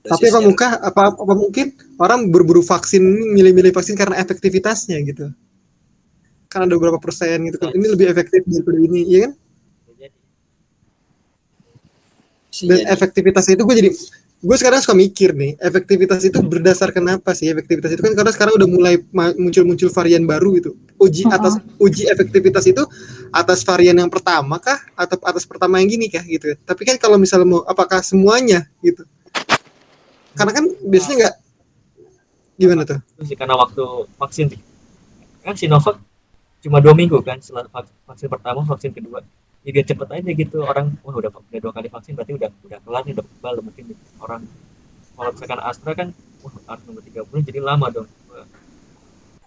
[0.00, 3.02] Nah, Tapi apa muka apa apa mungkin orang berburu vaksin
[3.36, 5.28] milih-milih vaksin karena efektivitasnya gitu.
[6.48, 7.74] Kan ada beberapa persen gitu kan.
[7.74, 9.32] Ini lebih efektif daripada ini, iya kan?
[12.50, 12.90] Bisa Dan jadi.
[12.90, 13.90] efektivitasnya itu gue jadi
[14.40, 17.52] gue sekarang suka mikir nih, efektivitas itu berdasarkan apa sih?
[17.52, 18.94] Efektivitas itu kan karena sekarang udah mulai
[19.36, 20.70] muncul-muncul varian baru gitu.
[20.96, 22.80] Uji atas uji efektivitas itu
[23.28, 26.56] atas varian yang pertama kah atau atas pertama yang gini kah gitu.
[26.64, 29.04] Tapi kan kalau misalnya mau apakah semuanya gitu.
[30.32, 31.36] Karena kan biasanya nggak
[32.60, 33.00] gimana tuh?
[33.16, 33.84] itu sih karena waktu
[34.20, 34.52] vaksin
[35.40, 35.96] kan Sinovac
[36.60, 39.24] cuma dua minggu kan setelah vak- vaksin pertama vaksin kedua
[39.66, 40.58] jadi cepet aja gitu.
[40.64, 43.54] Orang wah udah udah dua kali vaksin berarti udah udah kelar nih udah kebal.
[43.60, 43.84] Mungkin
[44.22, 44.42] orang
[45.16, 46.08] kalau misalkan Astra kan
[46.40, 48.08] wah harus nunggu tiga bulan jadi lama dong.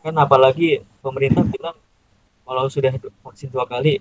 [0.03, 1.78] Kan apalagi pemerintah bilang
[2.43, 2.91] kalau sudah
[3.26, 3.97] vaksin dua kali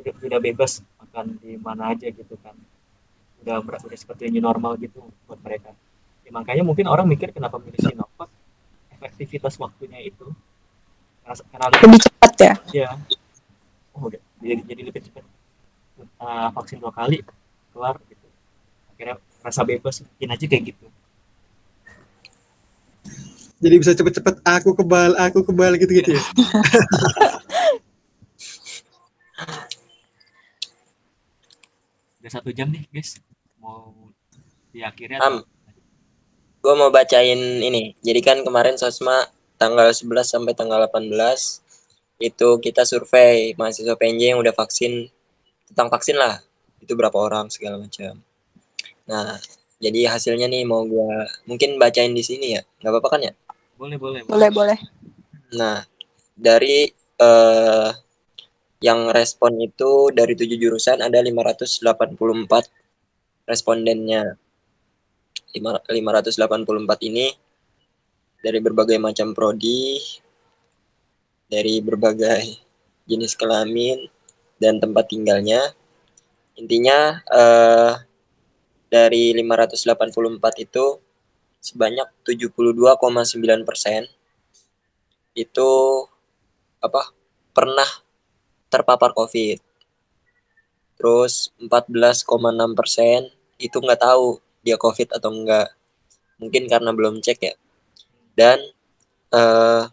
[0.00, 2.56] udah udah bebas makan di mana aja gitu kan.
[3.44, 5.76] Udah udah seperti new normal gitu buat mereka.
[6.24, 8.32] Ya, makanya mungkin orang mikir kenapa milih Sinovac
[8.96, 10.24] efektivitas waktunya itu
[11.20, 12.54] karena, karena Lebih cepat ya.
[12.72, 12.88] ya
[13.92, 15.24] oh udah jadi, jadi lebih cepat
[16.24, 17.20] uh, vaksin dua kali
[17.76, 18.26] kelar gitu
[18.96, 20.86] akhirnya rasa bebas mungkin aja kayak gitu
[23.64, 26.20] Jadi bisa cepet-cepet aku kebal, aku kebal gitu-gitu ya.
[32.20, 33.20] udah satu jam nih guys
[33.60, 33.92] mau
[34.72, 35.44] diakhiri Am, atau
[36.64, 37.92] gue mau bacain ini.
[38.00, 39.28] Jadi kan kemarin Sosma
[39.60, 41.12] tanggal 11 sampai tanggal 18
[42.24, 45.12] itu kita survei mahasiswa PNJ yang udah vaksin
[45.74, 46.38] tentang vaksin lah.
[46.78, 48.22] Itu berapa orang segala macam.
[49.10, 49.42] Nah,
[49.82, 52.62] jadi hasilnya nih mau gua mungkin bacain di sini ya.
[52.78, 53.32] nggak apa-apa kan ya?
[53.74, 54.78] boleh boleh Boleh boleh.
[55.58, 55.82] Nah,
[56.38, 56.86] dari
[57.18, 57.90] eh
[58.78, 62.70] yang respon itu dari tujuh jurusan ada 584
[63.50, 64.38] respondennya.
[65.54, 67.34] Lima- 584 ini
[68.44, 69.98] dari berbagai macam prodi,
[71.48, 72.60] dari berbagai
[73.08, 74.04] jenis kelamin
[74.64, 75.76] dan tempat tinggalnya.
[76.56, 77.92] Intinya eh
[78.88, 80.84] dari 584 itu
[81.60, 84.08] sebanyak 72,9 persen
[85.34, 85.70] itu
[86.80, 87.12] apa
[87.52, 87.88] pernah
[88.72, 89.58] terpapar COVID.
[90.96, 93.28] Terus 14,6 persen
[93.60, 95.68] itu nggak tahu dia COVID atau enggak.
[96.40, 97.54] Mungkin karena belum cek ya.
[98.32, 98.58] Dan
[99.34, 99.84] eh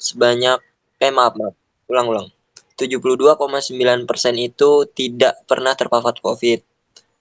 [0.00, 0.60] sebanyak
[1.00, 2.28] eh maaf maaf ulang-ulang
[2.74, 6.58] 72,9 persen itu tidak pernah terpapar COVID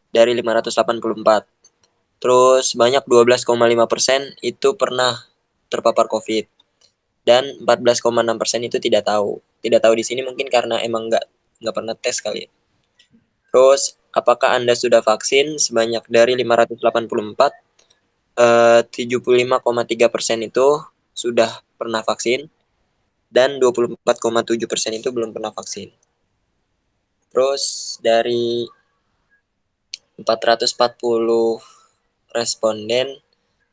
[0.10, 1.46] dari 584.
[2.18, 3.54] Terus sebanyak 12,5
[3.86, 5.14] persen itu pernah
[5.70, 6.46] terpapar COVID
[7.22, 9.38] dan 14,6 persen itu tidak tahu.
[9.62, 11.26] Tidak tahu di sini mungkin karena emang nggak
[11.62, 12.46] nggak pernah tes kali.
[12.46, 12.50] ya.
[13.54, 16.82] Terus apakah anda sudah vaksin sebanyak dari 584
[18.42, 20.82] eh, 75,3 persen itu
[21.14, 22.50] sudah pernah vaksin
[23.34, 25.90] dan 24,7 persen itu belum pernah vaksin.
[27.34, 28.70] Terus dari
[30.22, 31.58] 440
[32.30, 33.18] responden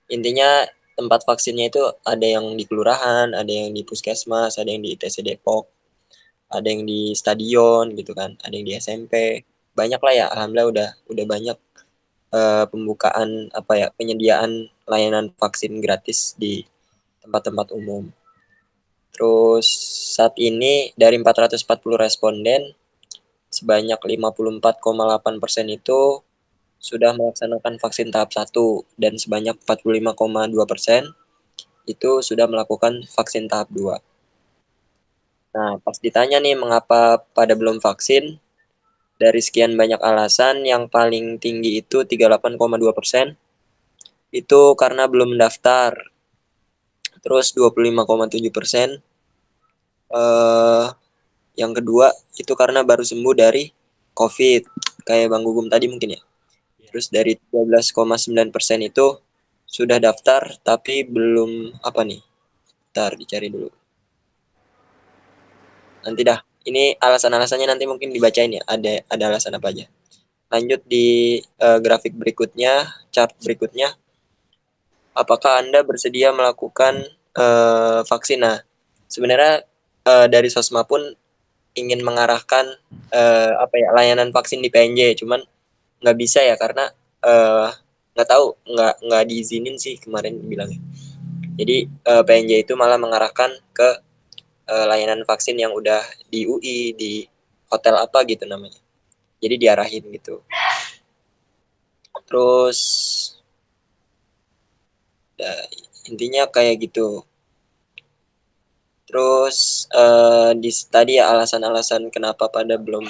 [0.09, 0.65] intinya
[0.97, 5.21] tempat vaksinnya itu ada yang di kelurahan, ada yang di puskesmas, ada yang di ITC
[5.21, 5.69] Depok,
[6.49, 9.45] ada yang di stadion gitu kan, ada yang di SMP.
[9.77, 11.59] Banyak lah ya, alhamdulillah udah udah banyak
[12.37, 16.65] eh, pembukaan apa ya, penyediaan layanan vaksin gratis di
[17.25, 18.09] tempat-tempat umum.
[19.15, 19.67] Terus
[20.17, 21.67] saat ini dari 440
[21.99, 22.73] responden
[23.51, 26.23] sebanyak 54,8 persen itu
[26.81, 28.49] sudah melaksanakan vaksin tahap 1
[28.97, 30.17] dan sebanyak 45,2
[30.65, 31.13] persen
[31.85, 34.01] itu sudah melakukan vaksin tahap 2.
[35.51, 38.39] Nah, pas ditanya nih mengapa pada belum vaksin,
[39.21, 42.57] dari sekian banyak alasan yang paling tinggi itu 38,2
[42.97, 43.37] persen
[44.33, 45.93] itu karena belum mendaftar.
[47.21, 48.89] Terus 25,7 persen
[50.11, 50.87] eh
[51.59, 52.11] yang kedua
[52.41, 53.69] itu karena baru sembuh dari
[54.17, 54.63] COVID,
[55.07, 56.21] kayak Bang Gugum tadi mungkin ya.
[56.91, 59.21] Terus dari 12,9 persen itu
[59.69, 62.21] sudah daftar tapi belum apa nih?
[62.91, 63.71] Ntar dicari dulu.
[66.07, 66.41] Nanti dah.
[66.69, 69.89] ini alasan-alasannya nanti mungkin dibacain ya ada ada alasan apa aja
[70.51, 73.95] lanjut di uh, grafik berikutnya chart berikutnya
[75.17, 77.05] apakah anda bersedia melakukan
[77.37, 78.43] uh, vaksin?
[78.43, 78.63] Nah
[79.11, 79.65] sebenarnya
[80.07, 81.03] uh, dari sosma pun
[81.75, 82.67] ingin mengarahkan
[83.15, 85.39] uh, apa ya layanan vaksin di PNJ cuman
[86.03, 86.91] nggak bisa ya karena
[88.17, 90.81] nggak tahu nggak nggak diizinin sih kemarin bilangnya
[91.61, 93.89] jadi uh, PNJ itu malah mengarahkan ke
[94.65, 96.01] uh, layanan vaksin yang udah
[96.33, 97.29] di UI di
[97.69, 98.81] hotel apa gitu namanya.
[99.45, 100.41] Jadi diarahin gitu.
[102.25, 102.81] Terus
[105.41, 105.53] ya,
[106.13, 107.25] intinya kayak gitu
[109.09, 113.09] terus uh, di tadi ya alasan-alasan kenapa pada belum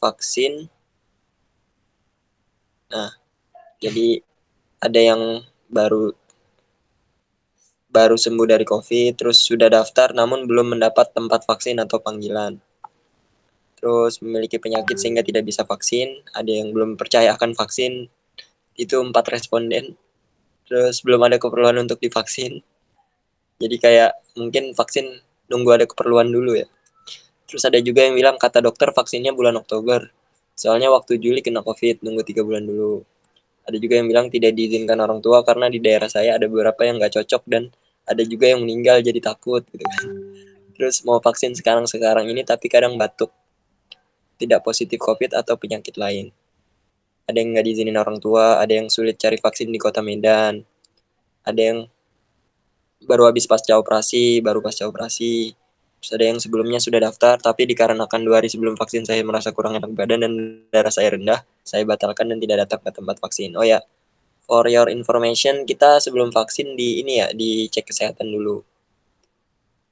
[0.00, 0.66] vaksin
[2.88, 3.12] nah
[3.78, 4.24] jadi
[4.82, 5.22] ada yang
[5.70, 6.10] baru
[7.92, 12.56] baru sembuh dari COVID, terus sudah daftar namun belum mendapat tempat vaksin atau panggilan.
[13.76, 18.08] Terus memiliki penyakit sehingga tidak bisa vaksin, ada yang belum percaya akan vaksin,
[18.80, 19.92] itu empat responden.
[20.72, 22.64] Terus belum ada keperluan untuk divaksin.
[23.60, 25.20] Jadi kayak mungkin vaksin
[25.52, 26.64] nunggu ada keperluan dulu ya.
[27.44, 30.08] Terus ada juga yang bilang kata dokter vaksinnya bulan Oktober.
[30.56, 33.04] Soalnya waktu Juli kena COVID, nunggu tiga bulan dulu.
[33.68, 36.96] Ada juga yang bilang tidak diizinkan orang tua karena di daerah saya ada beberapa yang
[36.96, 37.68] nggak cocok dan
[38.06, 40.08] ada juga yang meninggal jadi takut gitu kan
[40.74, 43.30] terus mau vaksin sekarang sekarang ini tapi kadang batuk
[44.40, 46.34] tidak positif covid atau penyakit lain
[47.28, 50.62] ada yang nggak diizinin orang tua ada yang sulit cari vaksin di kota Medan
[51.42, 51.86] ada yang
[53.06, 55.54] baru habis pasca operasi baru pasca operasi.
[56.02, 59.78] Terus ada yang sebelumnya sudah daftar tapi dikarenakan dua hari sebelum vaksin saya merasa kurang
[59.78, 60.32] enak badan dan
[60.74, 63.54] darah saya rendah saya batalkan dan tidak datang ke tempat vaksin.
[63.54, 63.78] Oh ya
[64.42, 68.66] for your information kita sebelum vaksin di ini ya dicek kesehatan dulu.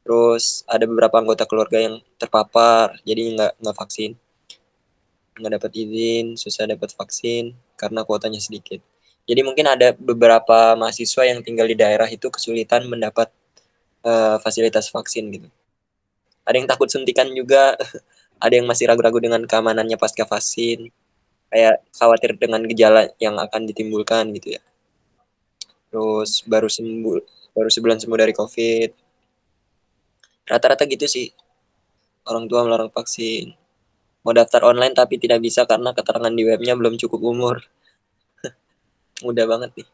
[0.02, 4.18] Terus ada beberapa anggota keluarga yang terpapar jadi nggak nggak vaksin
[5.40, 8.78] nggak dapat izin susah dapat vaksin karena kuotanya sedikit.
[9.24, 13.30] Jadi mungkin ada beberapa mahasiswa yang tinggal di daerah itu kesulitan mendapat
[14.04, 15.48] uh, fasilitas vaksin gitu.
[16.44, 17.76] Ada yang takut suntikan juga
[18.44, 20.88] ada yang masih ragu-ragu dengan keamanannya pasca vaksin
[21.50, 24.62] kayak khawatir dengan gejala yang akan ditimbulkan gitu ya.
[25.90, 27.18] Terus baru sembuh
[27.54, 28.90] baru sebulan sembuh dari covid.
[30.50, 31.30] Rata-rata gitu sih
[32.26, 33.59] orang tua melarang vaksin
[34.20, 37.56] mau daftar online tapi tidak bisa karena keterangan di webnya belum cukup umur.
[39.24, 39.88] Mudah banget nih.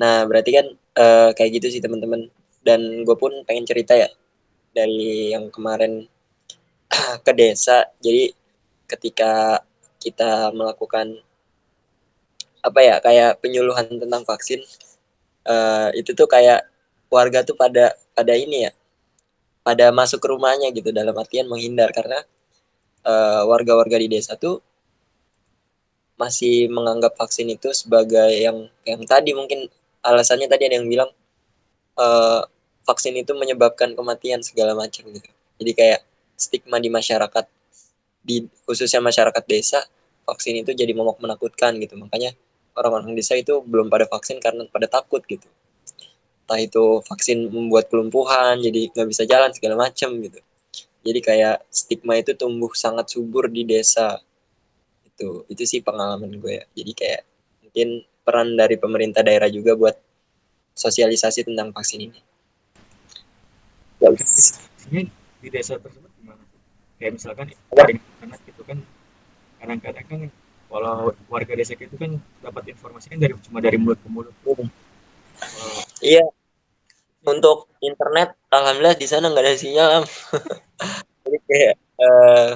[0.00, 2.30] Nah berarti kan uh, kayak gitu sih teman-teman.
[2.60, 4.08] Dan gue pun pengen cerita ya
[4.70, 6.06] dari yang kemarin
[7.26, 7.90] ke desa.
[7.98, 8.30] Jadi
[8.86, 9.62] ketika
[10.00, 11.18] kita melakukan
[12.60, 14.60] apa ya kayak penyuluhan tentang vaksin
[15.48, 16.68] uh, itu tuh kayak
[17.08, 18.72] warga tuh pada pada ini ya
[19.64, 20.94] pada masuk ke rumahnya gitu.
[20.94, 21.90] Dalam artian menghindar.
[21.90, 22.22] Karena
[23.00, 24.60] warga warga-warga di desa tuh
[26.20, 29.72] masih menganggap vaksin itu sebagai yang yang tadi mungkin
[30.04, 31.08] alasannya tadi ada yang bilang
[31.96, 32.44] uh,
[32.84, 35.30] vaksin itu menyebabkan kematian segala macam gitu.
[35.56, 36.00] Jadi kayak
[36.36, 37.48] stigma di masyarakat
[38.20, 39.80] di khususnya masyarakat desa
[40.28, 41.96] vaksin itu jadi momok menakutkan gitu.
[41.96, 42.36] Makanya
[42.76, 45.48] orang-orang desa itu belum pada vaksin karena pada takut gitu.
[46.44, 50.44] Entah itu vaksin membuat kelumpuhan jadi nggak bisa jalan segala macam gitu
[51.00, 54.20] jadi kayak stigma itu tumbuh sangat subur di desa.
[55.08, 56.64] Itu itu sih pengalaman gue ya.
[56.76, 57.22] Jadi kayak
[57.64, 57.88] mungkin
[58.20, 59.96] peran dari pemerintah daerah juga buat
[60.76, 62.20] sosialisasi tentang vaksin ini.
[65.40, 66.08] Di desa tersebut
[67.00, 67.48] kayak misalkan
[68.20, 68.76] anak itu kan
[69.56, 70.20] kadang-kadang kan
[70.68, 74.36] kalau warga desa itu kan dapat informasi kan dari cuma dari mulut ke mulut.
[76.04, 76.28] Iya.
[77.20, 80.02] Untuk internet, alhamdulillah di sana nggak ada sinyal.
[81.24, 82.50] Jadi kayak uh,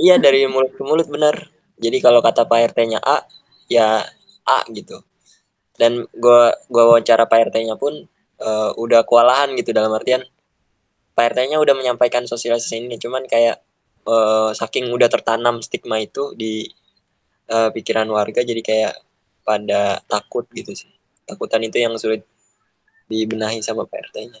[0.00, 1.36] iya dari mulut ke mulut benar.
[1.78, 3.22] Jadi kalau kata Pak RT-nya A,
[3.68, 4.02] ya
[4.48, 5.04] A gitu.
[5.76, 8.08] Dan gua gua wawancara Pak RT-nya pun
[8.40, 10.24] uh, udah kewalahan gitu dalam artian
[11.12, 13.60] Pak RT-nya udah menyampaikan sosialisasi ini, cuman kayak
[14.08, 16.64] uh, saking udah tertanam stigma itu di
[17.52, 18.94] uh, pikiran warga jadi kayak
[19.44, 20.88] pada takut gitu sih
[21.24, 22.24] takutan itu yang sulit
[23.08, 24.40] dibenahi sama PRT-nya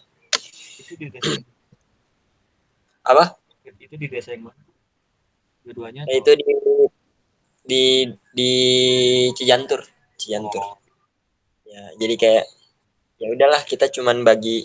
[0.78, 1.32] itu di desa
[3.04, 3.24] apa?
[3.64, 4.62] Itu di desa yang mana?
[5.64, 6.44] Keduanya nah, itu di
[7.68, 7.84] di
[8.32, 8.52] di
[9.36, 9.84] Cijantur.
[10.16, 10.64] Cijantur.
[10.64, 10.76] Oh.
[11.68, 12.46] ya jadi kayak
[13.20, 14.64] ya udahlah kita cuman bagi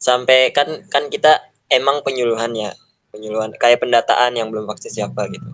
[0.00, 2.72] sampai kan kan kita emang penyuluhan ya.
[3.10, 5.50] Penyuluhan kayak pendataan yang belum vaksin siapa gitu.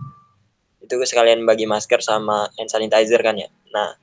[0.83, 3.49] Itu sekalian bagi masker sama hand sanitizer kan ya.
[3.73, 3.97] Nah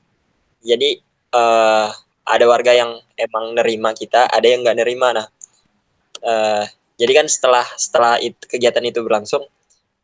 [0.60, 1.00] jadi
[1.32, 1.88] uh,
[2.24, 5.12] ada warga yang emang nerima kita ada yang nggak nerima.
[5.12, 5.26] Nah
[6.24, 6.64] uh,
[6.96, 9.44] jadi kan setelah setelah itu, kegiatan itu berlangsung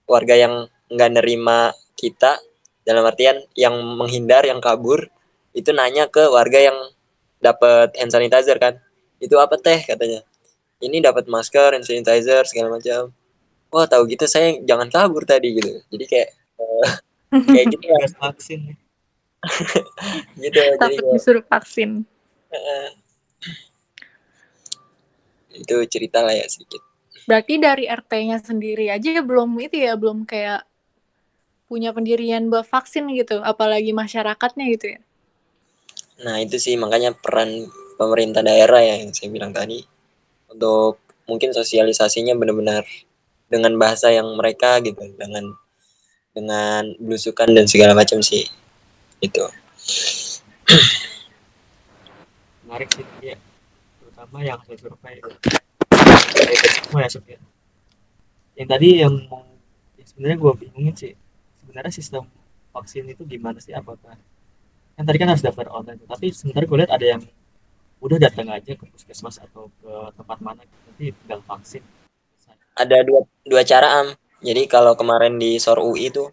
[0.05, 2.37] warga yang nggak nerima kita
[2.83, 5.07] dalam artian yang menghindar yang kabur
[5.55, 6.79] itu nanya ke warga yang
[7.41, 8.77] dapat hand sanitizer kan.
[9.23, 9.81] Itu apa teh?
[9.87, 10.25] katanya.
[10.81, 13.15] Ini dapat masker hand sanitizer segala macam.
[13.71, 15.79] Wah tahu gitu saya jangan kabur tadi gitu.
[15.95, 16.91] Jadi kayak eh,
[17.55, 17.99] kayak gitu ya.
[18.19, 18.90] Vaksin
[20.37, 22.05] gitu jadi Takut kayak, disuruh vaksin.
[25.51, 26.83] itu cerita lah ya sedikit
[27.31, 30.67] Berarti dari RT-nya sendiri aja belum itu ya, belum kayak
[31.71, 35.01] punya pendirian buat vaksin gitu, apalagi masyarakatnya gitu ya.
[36.27, 39.79] Nah, itu sih makanya peran pemerintah daerah ya yang saya bilang tadi
[40.51, 40.99] untuk
[41.31, 42.83] mungkin sosialisasinya benar-benar
[43.47, 45.55] dengan bahasa yang mereka gitu, dengan
[46.35, 48.43] dengan belusukan dan segala macam sih.
[49.21, 49.45] Itu.
[52.71, 53.35] menarik sih ya
[53.99, 55.19] terutama yang hasil survei
[56.87, 57.39] semua ya ya.
[58.55, 59.43] yang tadi yang mau
[59.99, 61.13] yang sebenarnya gue bingungin sih
[61.59, 62.31] sebenarnya sistem
[62.71, 64.15] vaksin itu gimana sih apakah
[64.95, 67.23] kan tadi kan harus daftar online tapi sebenarnya gue lihat ada yang
[68.01, 71.83] udah datang aja ke puskesmas atau ke tempat mana nanti tinggal vaksin
[72.79, 74.09] Ada dua dua cara am.
[74.41, 76.33] Jadi kalau kemarin di SOR UI itu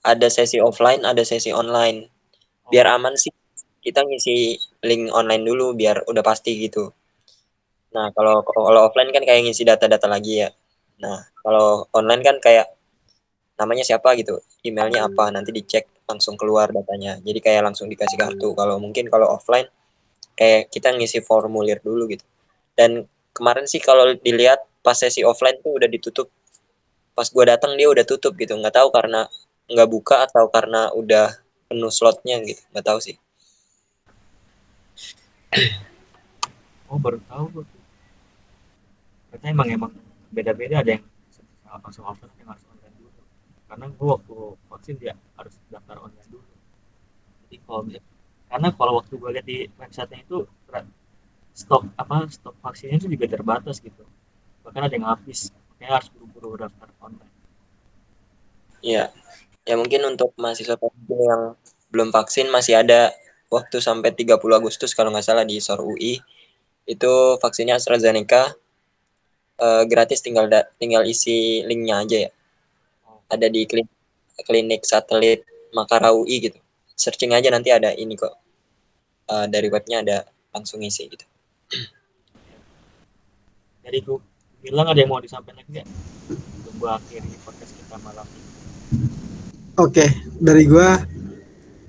[0.00, 2.08] ada sesi offline, ada sesi online.
[2.72, 3.28] Biar aman sih
[3.84, 4.56] kita ngisi
[4.88, 6.88] link online dulu biar udah pasti gitu.
[7.92, 10.48] Nah, kalau kalau offline kan kayak ngisi data-data lagi ya.
[11.04, 12.72] Nah, kalau online kan kayak
[13.60, 17.20] namanya siapa gitu, emailnya apa, nanti dicek langsung keluar datanya.
[17.20, 18.56] Jadi kayak langsung dikasih kartu.
[18.56, 19.68] Kalau mungkin kalau offline
[20.32, 22.24] kayak kita ngisi formulir dulu gitu.
[22.72, 23.04] Dan
[23.36, 26.32] kemarin sih kalau dilihat pas sesi offline tuh udah ditutup.
[27.12, 28.56] Pas gua datang dia udah tutup gitu.
[28.56, 29.28] Nggak tahu karena
[29.68, 31.41] nggak buka atau karena udah
[31.72, 32.60] penuh slotnya gitu.
[32.76, 33.16] Nggak tahu sih.
[36.92, 37.64] oh baru tahu
[39.32, 39.92] ternyata emang emang
[40.28, 40.84] beda-beda.
[40.84, 41.04] Ada yang
[41.80, 43.20] langsung offline ada yang harus online dulu.
[43.64, 44.36] Karena gue waktu
[44.68, 46.44] vaksin dia harus daftar online dulu.
[47.48, 47.82] Jadi kalau
[48.52, 50.44] karena kalau waktu gue lihat di websitenya itu
[51.52, 54.04] stok apa stok vaksinnya itu juga terbatas gitu.
[54.60, 55.48] Bahkan ada yang habis.
[55.72, 57.32] Makanya harus buru-buru daftar online.
[58.84, 59.08] Iya.
[59.62, 60.74] Ya mungkin untuk mahasiswa
[61.08, 61.54] yang
[61.92, 63.14] belum vaksin masih ada
[63.52, 66.18] waktu sampai 30 Agustus kalau nggak salah di SOR UI.
[66.88, 68.54] Itu vaksinnya AstraZeneca
[69.62, 72.30] eh, gratis tinggal da- tinggal isi linknya aja ya.
[73.30, 73.92] Ada di klinik,
[74.44, 76.58] klinik satelit Makara UI gitu.
[76.98, 78.34] Searching aja nanti ada ini kok.
[79.30, 80.18] Eh, dari webnya ada
[80.52, 81.24] langsung isi gitu.
[83.82, 84.18] jadi gue
[84.62, 85.86] bilang ada yang mau disampaikan nggak
[86.78, 88.51] gue akhiri podcast kita malam ini
[89.72, 90.04] Oke,
[90.36, 91.00] dari gua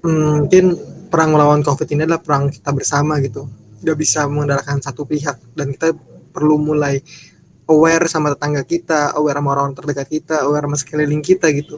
[0.08, 0.66] hmm, mungkin
[1.12, 3.44] perang melawan COVID ini adalah perang kita bersama gitu.
[3.84, 5.92] Gak bisa mengandalkan satu pihak dan kita
[6.32, 7.04] perlu mulai
[7.68, 11.76] aware sama tetangga kita, aware sama orang terdekat kita, aware sama sekeliling kita gitu.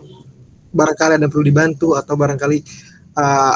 [0.70, 2.58] Barangkali ada yang perlu dibantu atau barangkali
[3.18, 3.56] uh,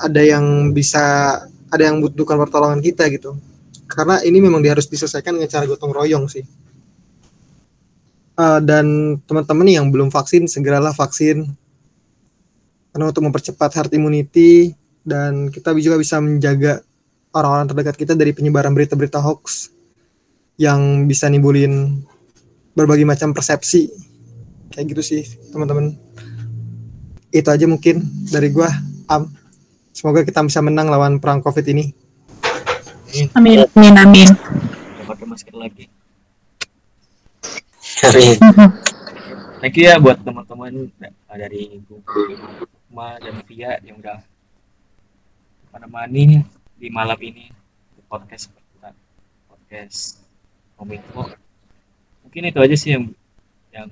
[0.00, 1.36] ada yang bisa
[1.68, 3.36] ada yang butuhkan pertolongan kita gitu.
[3.84, 6.48] Karena ini memang harus diselesaikan dengan cara gotong royong sih.
[8.40, 11.59] Uh, dan teman-teman yang belum vaksin segeralah vaksin
[12.90, 14.74] karena untuk mempercepat herd immunity
[15.06, 16.82] dan kita juga bisa menjaga
[17.30, 19.70] orang-orang terdekat kita dari penyebaran berita-berita hoax
[20.60, 22.02] yang bisa nimbulin
[22.74, 23.88] berbagai macam persepsi.
[24.70, 25.96] Kayak gitu sih teman-teman.
[27.30, 28.70] Itu aja mungkin dari gua
[29.06, 29.30] am.
[29.90, 31.90] Semoga kita bisa menang lawan perang covid ini.
[33.34, 34.28] Amin, amin, amin.
[35.02, 35.90] pakai masker lagi.
[38.06, 38.38] Amin.
[39.60, 40.88] Thank you ya buat teman-teman
[41.26, 41.82] dari
[42.90, 44.18] Guma dan Via yang udah
[45.70, 46.42] menemani
[46.74, 47.46] di malam ini
[47.94, 48.90] di podcast kita
[49.46, 50.18] podcast
[50.74, 51.30] Kominfo.
[52.26, 53.14] Mungkin itu aja sih yang
[53.70, 53.86] yang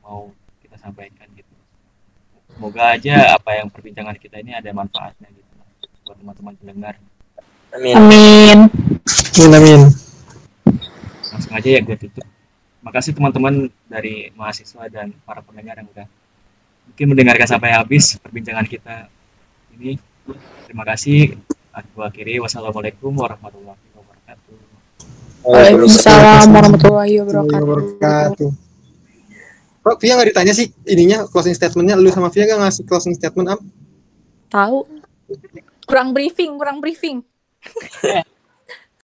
[0.00, 0.32] mau
[0.64, 1.52] kita sampaikan gitu.
[2.56, 5.52] Semoga aja apa yang perbincangan kita ini ada manfaatnya gitu
[6.08, 6.96] buat teman-teman pendengar.
[7.76, 7.94] Amin.
[8.00, 8.58] Amin.
[9.36, 9.80] amin amin
[11.28, 12.24] Langsung aja ya gue tutup.
[12.80, 16.08] Makasih teman-teman dari mahasiswa dan para pendengar yang udah
[16.92, 19.08] mungkin mendengarkan sampai habis perbincangan kita
[19.80, 19.96] ini.
[20.68, 21.40] Terima kasih.
[21.72, 22.36] Aku akhiri.
[22.36, 24.54] Wassalamualaikum warahmatullahi wabarakatuh.
[25.40, 28.50] Waalaikumsalam warahmatullahi wabarakatuh.
[29.82, 33.56] Bro, Via nggak ditanya sih ininya closing statementnya lu sama Via nggak ngasih closing statement
[33.56, 33.60] am
[34.52, 34.84] Tahu.
[35.88, 37.24] Kurang briefing, kurang briefing.